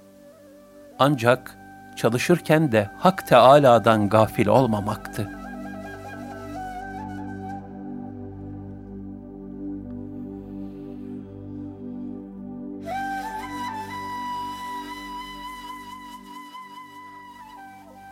ancak 0.99 1.57
çalışırken 1.95 2.71
de 2.71 2.89
Hak 2.97 3.27
Teâlâ'dan 3.27 4.09
gafil 4.09 4.47
olmamaktı. 4.47 5.31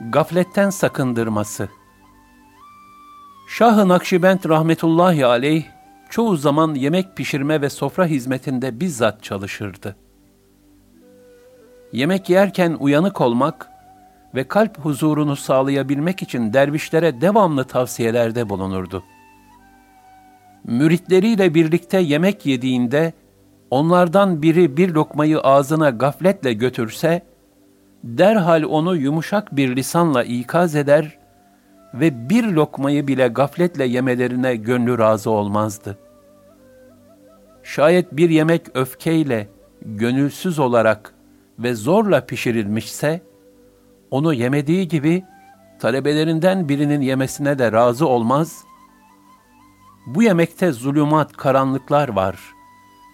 Gafletten 0.10 0.69
sakındırması 0.69 1.69
Şah-ı 3.49 3.88
Nakşibend 3.88 4.39
rahmetullahi 4.49 5.25
aleyh 5.25 5.65
çoğu 6.10 6.38
zaman 6.38 6.75
yemek 6.75 7.17
pişirme 7.17 7.62
ve 7.62 7.69
sofra 7.69 8.06
hizmetinde 8.06 8.80
bizzat 8.80 9.23
çalışırdı 9.23 9.95
yemek 11.93 12.30
yerken 12.30 12.78
uyanık 12.80 13.21
olmak 13.21 13.69
ve 14.36 14.43
kalp 14.43 14.80
huzurunu 14.80 15.36
sağlayabilmek 15.36 16.21
için 16.21 16.54
dervişlere 16.54 17.21
devamlı 17.21 17.63
tavsiyelerde 17.63 18.50
bulunurdu. 18.50 19.04
Müritleriyle 20.63 21.54
birlikte 21.54 22.00
yemek 22.00 22.45
yediğinde 22.45 23.13
onlardan 23.71 24.41
biri 24.41 24.78
bir 24.78 24.89
lokmayı 24.89 25.39
ağzına 25.39 25.89
gafletle 25.89 26.54
götürse, 26.54 27.21
derhal 28.04 28.63
onu 28.63 28.95
yumuşak 28.95 29.56
bir 29.56 29.76
lisanla 29.76 30.23
ikaz 30.23 30.76
eder 30.76 31.17
ve 31.93 32.30
bir 32.30 32.43
lokmayı 32.43 33.08
bile 33.08 33.28
gafletle 33.28 33.86
yemelerine 33.86 34.56
gönlü 34.56 34.97
razı 34.97 35.30
olmazdı. 35.30 35.97
Şayet 37.63 38.12
bir 38.12 38.30
yemek 38.30 38.62
öfkeyle, 38.73 39.47
gönülsüz 39.82 40.60
olarak 40.60 41.13
ve 41.60 41.76
zorla 41.76 42.26
pişirilmişse, 42.26 43.24
onu 44.12 44.34
yemediği 44.34 44.88
gibi 44.88 45.24
talebelerinden 45.80 46.70
birinin 46.70 47.02
yemesine 47.02 47.60
de 47.60 47.72
razı 47.72 48.08
olmaz, 48.08 48.63
bu 50.06 50.24
yemekte 50.24 50.72
zulümat, 50.72 51.38
karanlıklar 51.38 52.10
var, 52.10 52.39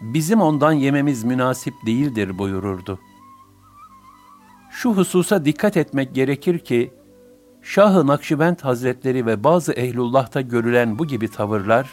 bizim 0.02 0.42
ondan 0.42 0.72
yememiz 0.72 1.24
münasip 1.24 1.74
değildir 1.86 2.38
buyururdu. 2.38 3.00
Şu 4.72 4.94
hususa 4.94 5.46
dikkat 5.46 5.78
etmek 5.78 6.16
gerekir 6.16 6.60
ki, 6.60 6.94
Şah-ı 7.62 8.08
Nakşibend 8.08 8.60
Hazretleri 8.60 9.26
ve 9.26 9.44
bazı 9.44 9.74
ehlullah'ta 9.74 10.42
görülen 10.42 11.00
bu 11.00 11.06
gibi 11.08 11.32
tavırlar, 11.32 11.90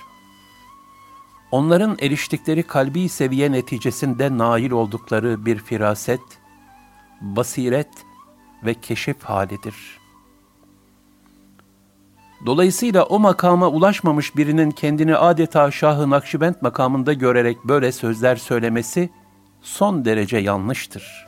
onların 1.51 1.97
eriştikleri 2.01 2.63
kalbi 2.63 3.09
seviye 3.09 3.53
neticesinde 3.53 4.39
nail 4.39 4.71
oldukları 4.71 5.47
bir 5.47 5.59
firaset, 5.59 6.21
basiret 7.21 7.89
ve 8.65 8.75
keşif 8.75 9.23
halidir. 9.23 10.01
Dolayısıyla 12.47 13.05
o 13.05 13.19
makama 13.19 13.69
ulaşmamış 13.69 14.37
birinin 14.37 14.71
kendini 14.71 15.17
adeta 15.17 15.71
Şah-ı 15.71 16.11
Nakşibend 16.11 16.55
makamında 16.61 17.13
görerek 17.13 17.65
böyle 17.65 17.93
sözler 17.93 18.37
söylemesi 18.37 19.11
son 19.63 20.05
derece 20.05 20.37
yanlıştır. 20.37 21.27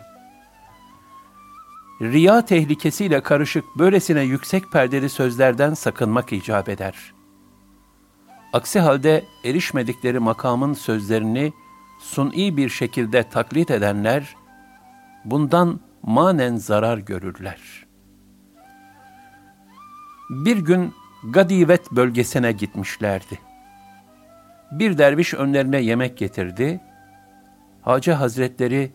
Riya 2.01 2.45
tehlikesiyle 2.45 3.21
karışık 3.21 3.65
böylesine 3.79 4.23
yüksek 4.23 4.73
perdeli 4.73 5.09
sözlerden 5.09 5.75
sakınmak 5.75 6.33
icap 6.33 6.69
eder. 6.69 7.13
Aksi 8.53 8.81
halde 8.81 9.25
erişmedikleri 9.45 10.19
makamın 10.19 10.75
sözlerini 10.75 11.53
suni 12.01 12.57
bir 12.57 12.69
şekilde 12.69 13.23
taklit 13.23 13.71
edenler, 13.71 14.37
bundan 15.25 15.81
manen 16.03 16.57
zarar 16.57 16.99
görürler. 16.99 17.61
Bir 20.31 20.57
gün 20.57 20.95
Gadivet 21.31 21.93
bölgesine 21.93 22.53
gitmişlerdi. 22.53 23.39
Bir 24.71 24.99
derviş 24.99 25.35
önlerine 25.35 25.79
yemek 25.79 26.19
getirdi. 26.19 26.81
Hacı 27.83 28.13
Hazretleri, 28.13 28.93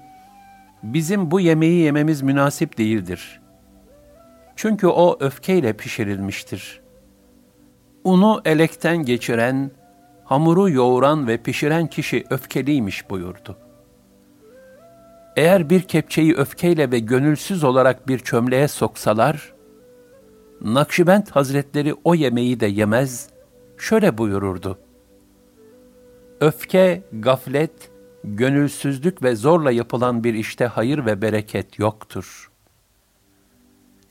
bizim 0.84 1.32
bu 1.32 1.40
yemeği 1.40 1.82
yememiz 1.82 2.22
münasip 2.22 2.78
değildir. 2.78 3.42
Çünkü 4.56 4.88
o 4.88 5.18
öfkeyle 5.20 5.74
pişirilmiştir. 5.74 6.82
Unu 8.04 8.42
elekten 8.46 8.98
geçiren, 8.98 9.72
hamuru 10.26 10.70
yoğuran 10.70 11.28
ve 11.28 11.38
pişiren 11.38 11.88
kişi 11.88 12.24
öfkeliymiş 12.30 13.10
buyurdu. 13.10 13.58
Eğer 15.38 15.70
bir 15.70 15.82
kepçeyi 15.82 16.36
öfkeyle 16.36 16.92
ve 16.92 17.00
gönülsüz 17.00 17.64
olarak 17.64 18.08
bir 18.08 18.20
çömleğe 18.20 18.68
soksalar, 18.68 19.54
Nakşibend 20.62 21.28
Hazretleri 21.28 21.96
o 22.04 22.16
yemeği 22.16 22.60
de 22.60 22.66
yemez, 22.66 23.30
şöyle 23.78 24.18
buyururdu. 24.18 24.80
Öfke, 26.42 27.04
gaflet, 27.12 27.92
gönülsüzlük 28.24 29.24
ve 29.24 29.36
zorla 29.36 29.72
yapılan 29.72 30.24
bir 30.24 30.34
işte 30.34 30.66
hayır 30.66 31.06
ve 31.06 31.22
bereket 31.22 31.80
yoktur. 31.80 32.52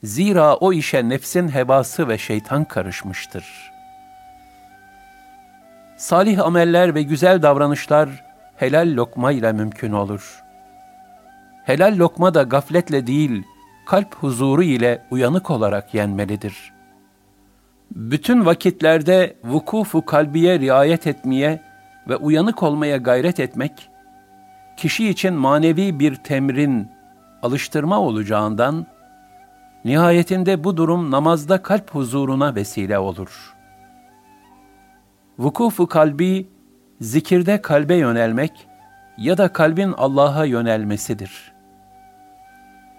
Zira 0.03 0.55
o 0.55 0.73
işe 0.73 1.09
nefsin 1.09 1.47
hebası 1.47 2.07
ve 2.07 2.17
şeytan 2.17 2.65
karışmıştır. 2.65 3.71
Salih 5.97 6.45
ameller 6.45 6.95
ve 6.95 7.01
güzel 7.03 7.41
davranışlar 7.41 8.25
helal 8.55 8.95
lokma 8.95 9.31
ile 9.31 9.51
mümkün 9.51 9.91
olur. 9.91 10.46
Helal 11.67 11.97
lokma 11.97 12.33
da 12.33 12.43
gafletle 12.43 13.07
değil, 13.07 13.43
kalp 13.85 14.15
huzuru 14.15 14.63
ile 14.63 15.05
uyanık 15.11 15.51
olarak 15.51 15.93
yenmelidir. 15.93 16.73
Bütün 17.91 18.45
vakitlerde 18.45 19.37
vukufu 19.43 20.05
kalbiye 20.05 20.59
riayet 20.59 21.07
etmeye 21.07 21.61
ve 22.09 22.15
uyanık 22.15 22.63
olmaya 22.63 22.97
gayret 22.97 23.39
etmek, 23.39 23.89
kişi 24.77 25.09
için 25.09 25.33
manevi 25.33 25.99
bir 25.99 26.15
temrin, 26.15 26.87
alıştırma 27.41 27.99
olacağından, 27.99 28.85
nihayetinde 29.85 30.63
bu 30.63 30.77
durum 30.77 31.11
namazda 31.11 31.61
kalp 31.61 31.95
huzuruna 31.95 32.55
vesile 32.55 32.99
olur. 32.99 33.55
Vukufu 35.39 35.87
kalbi, 35.87 36.47
zikirde 37.01 37.61
kalbe 37.61 37.95
yönelmek 37.95 38.67
ya 39.17 39.37
da 39.37 39.53
kalbin 39.53 39.93
Allah'a 39.97 40.45
yönelmesidir.'' 40.45 41.56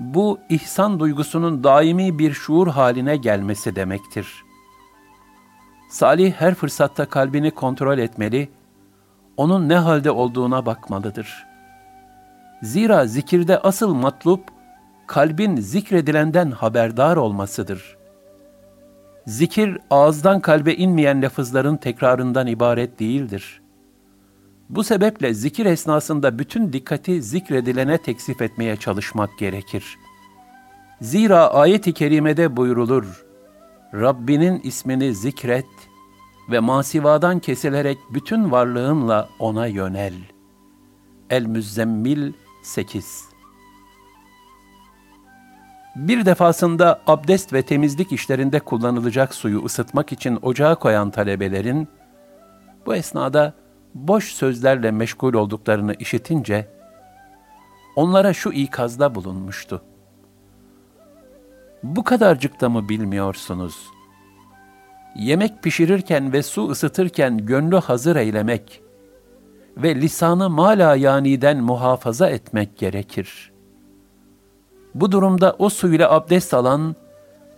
Bu 0.00 0.38
ihsan 0.48 1.00
duygusunun 1.00 1.64
daimi 1.64 2.18
bir 2.18 2.32
şuur 2.32 2.68
haline 2.68 3.16
gelmesi 3.16 3.76
demektir. 3.76 4.44
Salih 5.90 6.32
her 6.32 6.54
fırsatta 6.54 7.06
kalbini 7.06 7.50
kontrol 7.50 7.98
etmeli, 7.98 8.48
onun 9.36 9.68
ne 9.68 9.76
halde 9.76 10.10
olduğuna 10.10 10.66
bakmalıdır. 10.66 11.46
Zira 12.62 13.06
zikirde 13.06 13.58
asıl 13.58 13.94
matlup, 13.94 14.44
kalbin 15.06 15.56
zikredilenden 15.56 16.50
haberdar 16.50 17.16
olmasıdır. 17.16 17.96
Zikir, 19.26 19.78
ağızdan 19.90 20.40
kalbe 20.40 20.74
inmeyen 20.74 21.22
lafızların 21.22 21.76
tekrarından 21.76 22.46
ibaret 22.46 23.00
değildir. 23.00 23.62
Bu 24.70 24.84
sebeple 24.84 25.34
zikir 25.34 25.66
esnasında 25.66 26.38
bütün 26.38 26.72
dikkati 26.72 27.22
zikredilene 27.22 27.98
teksif 27.98 28.42
etmeye 28.42 28.76
çalışmak 28.76 29.38
gerekir. 29.38 29.98
Zira 31.00 31.54
ayet-i 31.54 31.92
kerimede 31.92 32.56
buyurulur, 32.56 33.24
Rabbinin 33.94 34.60
ismini 34.60 35.14
zikret 35.14 35.66
ve 36.50 36.58
masivadan 36.58 37.38
kesilerek 37.38 37.98
bütün 38.14 38.50
varlığınla 38.50 39.28
ona 39.38 39.66
yönel. 39.66 40.14
El-Müzzemmil 41.30 42.32
8 42.62 43.24
Bir 45.96 46.26
defasında 46.26 47.00
abdest 47.06 47.52
ve 47.52 47.62
temizlik 47.62 48.12
işlerinde 48.12 48.60
kullanılacak 48.60 49.34
suyu 49.34 49.64
ısıtmak 49.64 50.12
için 50.12 50.38
ocağa 50.42 50.74
koyan 50.74 51.10
talebelerin, 51.10 51.88
bu 52.86 52.94
esnada 52.94 53.54
boş 53.94 54.32
sözlerle 54.32 54.90
meşgul 54.90 55.34
olduklarını 55.34 55.94
işitince, 55.94 56.68
onlara 57.96 58.32
şu 58.32 58.50
ikazda 58.52 59.14
bulunmuştu. 59.14 59.82
Bu 61.82 62.04
kadarcık 62.04 62.60
da 62.60 62.68
mı 62.68 62.88
bilmiyorsunuz? 62.88 63.76
Yemek 65.16 65.62
pişirirken 65.62 66.32
ve 66.32 66.42
su 66.42 66.68
ısıtırken 66.68 67.46
gönlü 67.46 67.76
hazır 67.76 68.16
eylemek 68.16 68.82
ve 69.76 69.94
lisanı 69.94 70.50
mala 70.50 70.96
yaniden 70.96 71.58
muhafaza 71.58 72.28
etmek 72.28 72.78
gerekir. 72.78 73.52
Bu 74.94 75.12
durumda 75.12 75.56
o 75.58 75.68
suyla 75.68 76.12
abdest 76.12 76.54
alan 76.54 76.96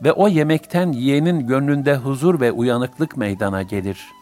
ve 0.04 0.12
o 0.12 0.28
yemekten 0.28 0.92
yiyenin 0.92 1.46
gönlünde 1.46 1.96
huzur 1.96 2.40
ve 2.40 2.52
uyanıklık 2.52 3.16
meydana 3.16 3.62
gelir.'' 3.62 4.19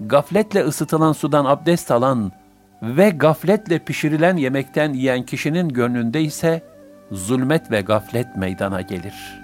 Gafletle 0.00 0.64
ısıtılan 0.64 1.12
sudan 1.12 1.44
abdest 1.44 1.90
alan 1.90 2.32
ve 2.82 3.10
gafletle 3.10 3.78
pişirilen 3.78 4.36
yemekten 4.36 4.92
yiyen 4.92 5.22
kişinin 5.22 5.68
gönlünde 5.68 6.22
ise 6.22 6.62
zulmet 7.12 7.70
ve 7.70 7.80
gaflet 7.80 8.36
meydana 8.36 8.80
gelir. 8.80 9.40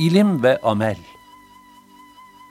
İlim 0.00 0.42
ve 0.42 0.58
amel 0.62 0.96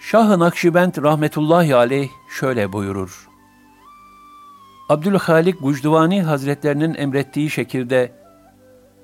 Şah-ı 0.02 0.40
Nakşibend 0.40 0.94
rahmetullahi 1.04 1.76
aleyh 1.76 2.10
şöyle 2.40 2.74
buyurur. 2.74 3.27
Abdülhalik 4.90 5.62
Gucduvani 5.62 6.24
Hazretlerinin 6.24 6.96
emrettiği 6.96 7.50
şekilde 7.50 8.12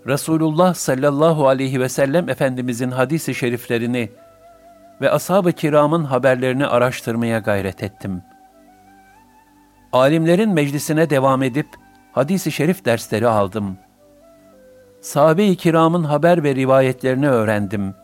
Resulullah 0.07 0.73
sallallahu 0.73 1.47
aleyhi 1.47 1.79
ve 1.79 1.89
sellem 1.89 2.29
Efendimizin 2.29 2.91
hadisi 2.91 3.35
şeriflerini 3.35 4.09
ve 5.01 5.11
ashab-ı 5.11 5.51
kiramın 5.51 6.03
haberlerini 6.03 6.67
araştırmaya 6.67 7.39
gayret 7.39 7.83
ettim. 7.83 8.21
Alimlerin 9.93 10.49
meclisine 10.49 11.09
devam 11.09 11.43
edip 11.43 11.67
hadisi 12.11 12.51
şerif 12.51 12.85
dersleri 12.85 13.27
aldım. 13.27 13.77
Sahabe-i 15.01 15.55
kiramın 15.55 16.03
haber 16.03 16.43
ve 16.43 16.55
rivayetlerini 16.55 17.29
öğrendim. 17.29 17.95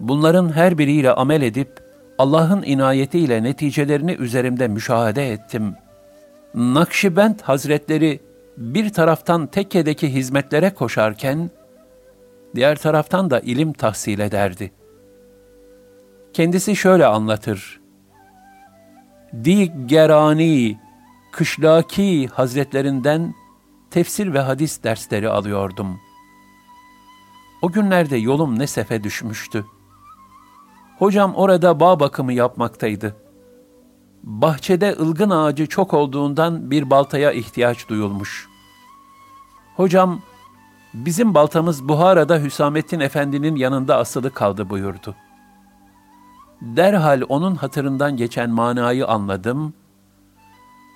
Bunların 0.00 0.52
her 0.52 0.78
biriyle 0.78 1.12
amel 1.12 1.42
edip 1.42 1.80
Allah'ın 2.18 2.62
inayetiyle 2.62 3.42
neticelerini 3.42 4.12
üzerimde 4.12 4.68
müşahede 4.68 5.32
ettim.'' 5.32 5.85
Nakşibend 6.56 7.40
Hazretleri 7.40 8.20
bir 8.56 8.92
taraftan 8.92 9.46
tekkedeki 9.46 10.14
hizmetlere 10.14 10.74
koşarken, 10.74 11.50
diğer 12.54 12.76
taraftan 12.78 13.30
da 13.30 13.40
ilim 13.40 13.72
tahsil 13.72 14.18
ederdi. 14.18 14.72
Kendisi 16.32 16.76
şöyle 16.76 17.06
anlatır. 17.06 17.80
Digerani, 19.44 20.78
Kışlaki 21.32 22.28
Hazretlerinden 22.28 23.34
tefsir 23.90 24.34
ve 24.34 24.40
hadis 24.40 24.82
dersleri 24.82 25.28
alıyordum. 25.28 26.00
O 27.62 27.72
günlerde 27.72 28.16
yolum 28.16 28.58
ne 28.58 28.66
sefe 28.66 29.04
düşmüştü. 29.04 29.64
Hocam 30.98 31.34
orada 31.34 31.80
bağ 31.80 32.00
bakımı 32.00 32.32
yapmaktaydı.'' 32.32 33.25
Bahçede 34.26 34.96
ılgın 35.00 35.30
ağacı 35.30 35.66
çok 35.66 35.94
olduğundan 35.94 36.70
bir 36.70 36.90
baltaya 36.90 37.32
ihtiyaç 37.32 37.88
duyulmuş. 37.88 38.48
Hocam, 39.76 40.20
bizim 40.94 41.34
baltamız 41.34 41.88
Buhara'da 41.88 42.38
Hüsamettin 42.38 43.00
Efendi'nin 43.00 43.56
yanında 43.56 43.96
asılı 43.96 44.30
kaldı 44.30 44.70
buyurdu. 44.70 45.14
Derhal 46.60 47.22
onun 47.28 47.54
hatırından 47.54 48.16
geçen 48.16 48.50
manayı 48.50 49.06
anladım. 49.06 49.74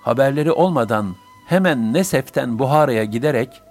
Haberleri 0.03 0.51
olmadan 0.51 1.15
hemen 1.47 1.93
Nesef'ten 1.93 2.59
Buhara'ya 2.59 3.03
giderek 3.03 3.61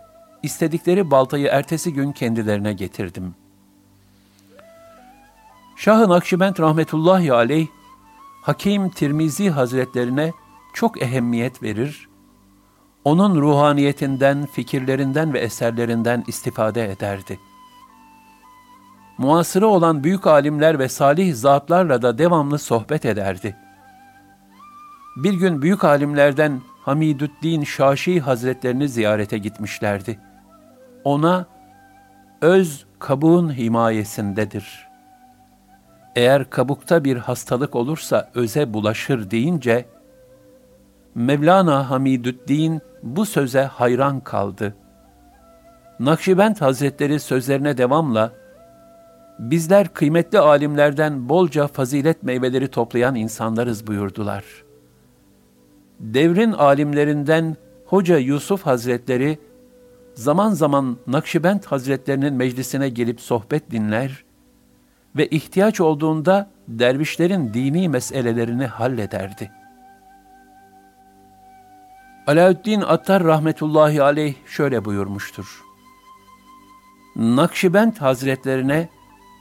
istedikleri 0.43 1.11
baltayı 1.11 1.47
ertesi 1.47 1.93
gün 1.93 2.13
kendilerine 2.13 2.73
getirdim. 2.73 3.35
Şah-ı 5.77 6.09
Nakşibend 6.09 6.59
rahmetullahi 6.59 7.33
aleyh 7.33 7.67
Hakim 8.43 8.89
Tirmizi 8.89 9.51
Hazretlerine 9.51 10.33
çok 10.75 11.03
ehemmiyet 11.03 11.63
verir, 11.63 12.09
onun 13.05 13.41
ruhaniyetinden, 13.41 14.47
fikirlerinden 14.47 15.35
ve 15.35 15.39
eserlerinden 15.39 16.25
istifade 16.27 16.91
ederdi. 16.91 17.39
Muasırı 19.19 19.69
olan 19.69 20.05
büyük 20.05 20.27
alimler 20.27 20.79
ve 20.79 20.89
salih 20.89 21.35
zatlarla 21.35 22.03
da 22.03 22.19
devamlı 22.19 22.59
sohbet 22.59 23.05
ederdi. 23.05 23.57
Bir 25.17 25.35
gün 25.35 25.63
büyük 25.63 25.85
alimlerden 25.85 26.61
Hamidüddin 26.83 27.65
Şaşi 27.65 28.21
Hazretlerini 28.21 28.89
ziyarete 28.89 29.39
gitmişlerdi. 29.39 30.19
Ona 31.05 31.47
öz 32.41 32.87
kabuğun 32.99 33.57
himayesindedir. 33.57 34.90
Eğer 36.17 36.51
kabukta 36.51 37.05
bir 37.05 37.17
hastalık 37.17 37.77
olursa 37.77 38.31
öze 38.35 38.73
bulaşır 38.75 39.31
deyince, 39.31 39.85
Mevlana 41.15 41.91
Hamidüddin 41.91 42.81
bu 43.03 43.27
söze 43.27 43.63
hayran 43.63 44.21
kaldı. 44.21 44.75
Nakşibend 46.01 46.57
Hazretleri 46.57 47.21
sözlerine 47.21 47.79
devamla, 47.79 48.33
bizler 49.39 49.89
kıymetli 49.89 50.39
alimlerden 50.39 51.29
bolca 51.29 51.67
fazilet 51.67 52.23
meyveleri 52.23 52.69
toplayan 52.69 53.15
insanlarız 53.15 53.87
buyurdular. 53.87 54.45
Devrin 56.01 56.53
alimlerinden 56.53 57.57
Hoca 57.87 58.19
Yusuf 58.19 58.67
Hazretleri, 58.67 59.39
zaman 60.15 60.51
zaman 60.51 60.97
Nakşibend 61.07 61.65
Hazretlerinin 61.65 62.35
meclisine 62.35 62.89
gelip 62.89 63.21
sohbet 63.21 63.71
dinler 63.71 64.25
ve 65.17 65.27
ihtiyaç 65.27 65.81
olduğunda 65.81 66.51
dervişlerin 66.69 67.55
dini 67.55 67.89
meselelerini 67.89 68.67
hallederdi. 68.67 69.51
Alaüddin 72.27 72.81
Attar 72.81 73.25
rahmetullahi 73.25 74.03
aleyh 74.03 74.35
şöyle 74.47 74.85
buyurmuştur. 74.85 75.65
Nakşibend 77.17 77.97
Hazretlerine 77.97 78.89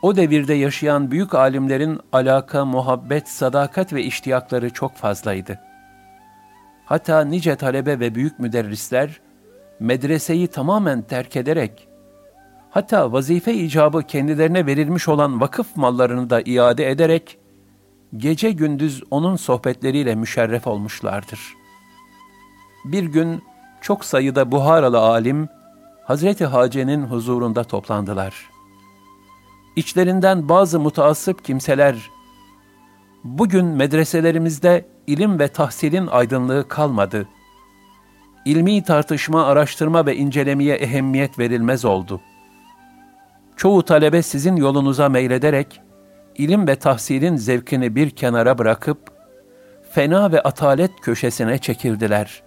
o 0.01 0.15
devirde 0.15 0.53
yaşayan 0.53 1.11
büyük 1.11 1.35
alimlerin 1.35 1.99
alaka, 2.11 2.65
muhabbet, 2.65 3.29
sadakat 3.29 3.93
ve 3.93 4.03
iştiyakları 4.03 4.69
çok 4.69 4.95
fazlaydı. 4.95 5.59
Hatta 6.85 7.21
nice 7.21 7.55
talebe 7.55 7.99
ve 7.99 8.15
büyük 8.15 8.39
müderrisler 8.39 9.21
medreseyi 9.79 10.47
tamamen 10.47 11.01
terk 11.01 11.35
ederek 11.35 11.88
hatta 12.69 13.11
vazife 13.11 13.53
icabı 13.53 14.03
kendilerine 14.03 14.65
verilmiş 14.65 15.07
olan 15.07 15.41
vakıf 15.41 15.75
mallarını 15.75 16.29
da 16.29 16.41
iade 16.41 16.91
ederek 16.91 17.37
gece 18.17 18.51
gündüz 18.51 19.03
onun 19.11 19.35
sohbetleriyle 19.35 20.15
müşerref 20.15 20.67
olmuşlardır. 20.67 21.39
Bir 22.85 23.03
gün 23.03 23.43
çok 23.81 24.05
sayıda 24.05 24.51
Buharalı 24.51 24.99
alim 24.99 25.49
Hazreti 26.03 26.45
Hace'nin 26.45 27.03
huzurunda 27.03 27.63
toplandılar. 27.63 28.49
İçlerinden 29.75 30.49
bazı 30.49 30.79
mutaassıp 30.79 31.45
kimseler 31.45 32.09
bugün 33.23 33.65
medreselerimizde 33.65 34.85
ilim 35.07 35.39
ve 35.39 35.47
tahsilin 35.47 36.07
aydınlığı 36.07 36.67
kalmadı. 36.67 37.27
İlmi 38.45 38.83
tartışma, 38.83 39.45
araştırma 39.45 40.05
ve 40.05 40.15
incelemeye 40.15 40.75
ehemmiyet 40.75 41.39
verilmez 41.39 41.85
oldu. 41.85 42.21
Çoğu 43.59 43.83
talebe 43.83 44.21
sizin 44.21 44.55
yolunuza 44.55 45.09
meylederek, 45.09 45.81
ilim 46.35 46.67
ve 46.67 46.75
tahsilin 46.75 47.35
zevkini 47.35 47.95
bir 47.95 48.09
kenara 48.09 48.57
bırakıp, 48.57 48.99
fena 49.91 50.31
ve 50.31 50.41
atalet 50.41 50.91
köşesine 51.01 51.57
çekildiler. 51.57 52.43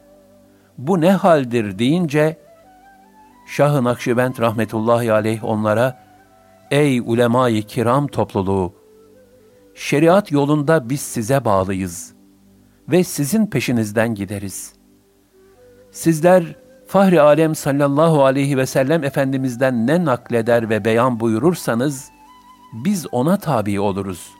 Bu 0.78 1.00
ne 1.00 1.12
haldir 1.12 1.78
deyince, 1.78 2.38
Şah-ı 3.46 3.84
Nakşibend 3.84 4.38
rahmetullahi 4.38 5.12
aleyh 5.12 5.44
onlara, 5.44 6.02
Ey 6.70 6.98
ulemayı 6.98 7.62
kiram 7.62 8.06
topluluğu! 8.06 8.74
Şeriat 9.74 10.32
yolunda 10.32 10.90
biz 10.90 11.00
size 11.00 11.44
bağlıyız 11.44 12.14
ve 12.88 13.04
sizin 13.04 13.46
peşinizden 13.46 14.14
gideriz. 14.14 14.72
Sizler 15.90 16.56
Fahri 16.92 17.20
Alem 17.20 17.54
sallallahu 17.54 18.24
aleyhi 18.24 18.56
ve 18.56 18.66
sellem 18.66 19.04
Efendimiz'den 19.04 19.86
ne 19.86 20.04
nakleder 20.04 20.70
ve 20.70 20.84
beyan 20.84 21.20
buyurursanız, 21.20 22.10
biz 22.72 23.06
ona 23.12 23.36
tabi 23.36 23.80
oluruz. 23.80 24.30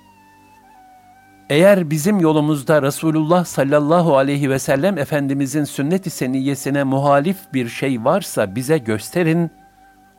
Eğer 1.51 1.91
bizim 1.91 2.21
yolumuzda 2.21 2.83
Resulullah 2.83 3.45
sallallahu 3.45 4.17
aleyhi 4.17 4.51
ve 4.51 4.59
sellem 4.59 4.99
Efendimizin 4.99 5.65
sünnet-i 5.65 6.11
seniyyesine 6.11 6.85
muhalif 6.85 7.37
bir 7.55 7.69
şey 7.69 8.05
varsa 8.05 8.55
bize 8.55 8.79
gösterin, 8.79 9.51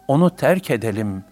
onu 0.08 0.30
terk 0.30 0.72
edelim. 0.72 1.24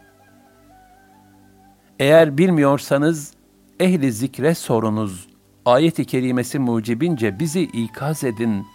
Eğer 1.99 2.37
bilmiyorsanız, 2.37 3.33
ehli 3.79 4.11
zikre 4.11 4.55
sorunuz. 4.55 5.27
Ayet-i 5.65 6.05
kerimesi 6.05 6.59
mucibince 6.59 7.39
bizi 7.39 7.61
ikaz 7.61 8.23
edin. 8.23 8.65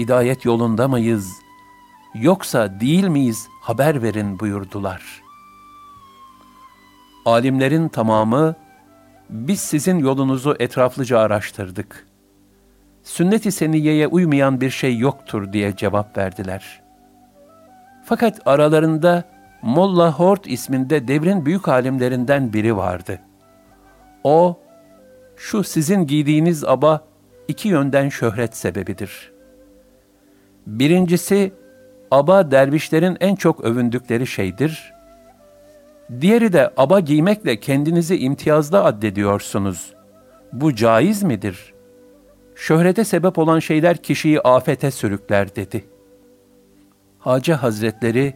Hidayet 0.00 0.44
yolunda 0.44 0.88
mıyız? 0.88 1.32
Yoksa 2.14 2.80
değil 2.80 3.04
miyiz? 3.04 3.48
Haber 3.62 4.02
verin 4.02 4.40
buyurdular. 4.40 5.22
Alimlerin 7.24 7.88
tamamı, 7.88 8.54
biz 9.30 9.60
sizin 9.60 9.98
yolunuzu 9.98 10.56
etraflıca 10.58 11.18
araştırdık. 11.18 12.06
Sünnet-i 13.02 13.52
seniyeye 13.52 14.06
uymayan 14.06 14.60
bir 14.60 14.70
şey 14.70 14.98
yoktur 14.98 15.52
diye 15.52 15.76
cevap 15.76 16.18
verdiler. 16.18 16.82
Fakat 18.04 18.40
aralarında 18.46 19.24
Molla 19.62 20.12
Hort 20.12 20.46
isminde 20.46 21.08
devrin 21.08 21.46
büyük 21.46 21.68
alimlerinden 21.68 22.52
biri 22.52 22.76
vardı.'' 22.76 23.20
O, 24.24 24.60
şu 25.36 25.64
sizin 25.64 26.06
giydiğiniz 26.06 26.64
aba 26.64 27.04
iki 27.48 27.68
yönden 27.68 28.08
şöhret 28.08 28.56
sebebidir. 28.56 29.39
Birincisi, 30.66 31.52
aba 32.10 32.50
dervişlerin 32.50 33.16
en 33.20 33.36
çok 33.36 33.64
övündükleri 33.64 34.26
şeydir. 34.26 34.92
Diğeri 36.20 36.52
de 36.52 36.70
aba 36.76 37.00
giymekle 37.00 37.60
kendinizi 37.60 38.18
imtiyazda 38.18 38.84
addediyorsunuz. 38.84 39.94
Bu 40.52 40.74
caiz 40.74 41.22
midir? 41.22 41.74
Şöhrete 42.54 43.04
sebep 43.04 43.38
olan 43.38 43.58
şeyler 43.58 43.96
kişiyi 43.96 44.40
afete 44.40 44.90
sürükler 44.90 45.56
dedi. 45.56 45.84
Hacı 47.18 47.52
Hazretleri, 47.52 48.34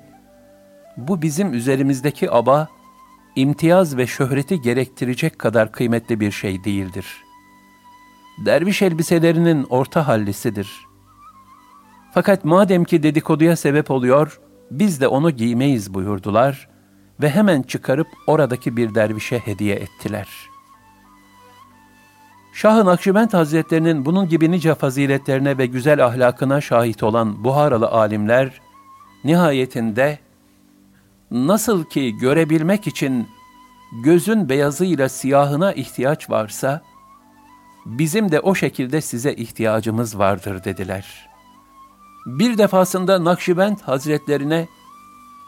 bu 0.96 1.22
bizim 1.22 1.52
üzerimizdeki 1.52 2.30
aba, 2.30 2.68
imtiyaz 3.36 3.96
ve 3.96 4.06
şöhreti 4.06 4.60
gerektirecek 4.60 5.38
kadar 5.38 5.72
kıymetli 5.72 6.20
bir 6.20 6.30
şey 6.30 6.64
değildir. 6.64 7.06
Derviş 8.46 8.82
elbiselerinin 8.82 9.66
orta 9.70 10.08
hallisidir. 10.08 10.86
Fakat 12.14 12.44
madem 12.44 12.84
ki 12.84 13.02
dedikoduya 13.02 13.56
sebep 13.56 13.90
oluyor, 13.90 14.40
biz 14.70 15.00
de 15.00 15.08
onu 15.08 15.30
giymeyiz 15.30 15.94
buyurdular 15.94 16.68
ve 17.20 17.30
hemen 17.30 17.62
çıkarıp 17.62 18.06
oradaki 18.26 18.76
bir 18.76 18.94
dervişe 18.94 19.38
hediye 19.38 19.74
ettiler. 19.74 20.28
Şah-ı 22.52 22.84
Nakşibend 22.84 23.32
Hazretlerinin 23.32 24.04
bunun 24.04 24.28
gibi 24.28 24.50
nice 24.50 24.74
faziletlerine 24.74 25.58
ve 25.58 25.66
güzel 25.66 26.04
ahlakına 26.04 26.60
şahit 26.60 27.02
olan 27.02 27.44
Buharalı 27.44 27.88
alimler, 27.88 28.60
nihayetinde 29.24 30.18
nasıl 31.30 31.84
ki 31.84 32.16
görebilmek 32.16 32.86
için 32.86 33.28
gözün 34.04 34.48
beyazıyla 34.48 35.08
siyahına 35.08 35.72
ihtiyaç 35.72 36.30
varsa, 36.30 36.82
bizim 37.86 38.32
de 38.32 38.40
o 38.40 38.54
şekilde 38.54 39.00
size 39.00 39.32
ihtiyacımız 39.32 40.18
vardır 40.18 40.64
dediler. 40.64 41.33
Bir 42.26 42.58
defasında 42.58 43.24
Nakşibend 43.24 43.78
Hazretlerine, 43.80 44.68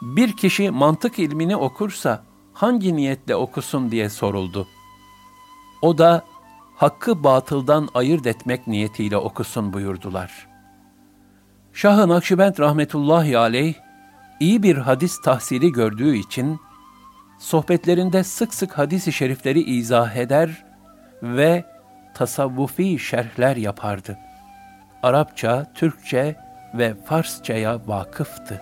bir 0.01 0.37
kişi 0.37 0.71
mantık 0.71 1.19
ilmini 1.19 1.55
okursa 1.55 2.23
hangi 2.53 2.95
niyetle 2.95 3.35
okusun 3.35 3.91
diye 3.91 4.09
soruldu. 4.09 4.67
O 5.81 5.97
da 5.97 6.25
hakkı 6.75 7.23
batıldan 7.23 7.89
ayırt 7.93 8.27
etmek 8.27 8.67
niyetiyle 8.67 9.17
okusun 9.17 9.73
buyurdular. 9.73 10.47
Şah-ı 11.73 12.09
Nakşibend 12.09 12.59
rahmetullahi 12.59 13.37
aleyh, 13.37 13.73
iyi 14.39 14.63
bir 14.63 14.77
hadis 14.77 15.21
tahsili 15.21 15.71
gördüğü 15.71 16.15
için, 16.15 16.59
sohbetlerinde 17.39 18.23
sık 18.23 18.53
sık 18.53 18.77
hadis-i 18.77 19.13
şerifleri 19.13 19.61
izah 19.61 20.15
eder 20.15 20.65
ve 21.23 21.65
tasavvufi 22.13 22.99
şerhler 22.99 23.55
yapardı. 23.55 24.17
Arapça, 25.03 25.73
Türkçe 25.73 26.46
ve 26.77 26.93
Farsçaya 27.05 27.87
vakıftı. 27.87 28.61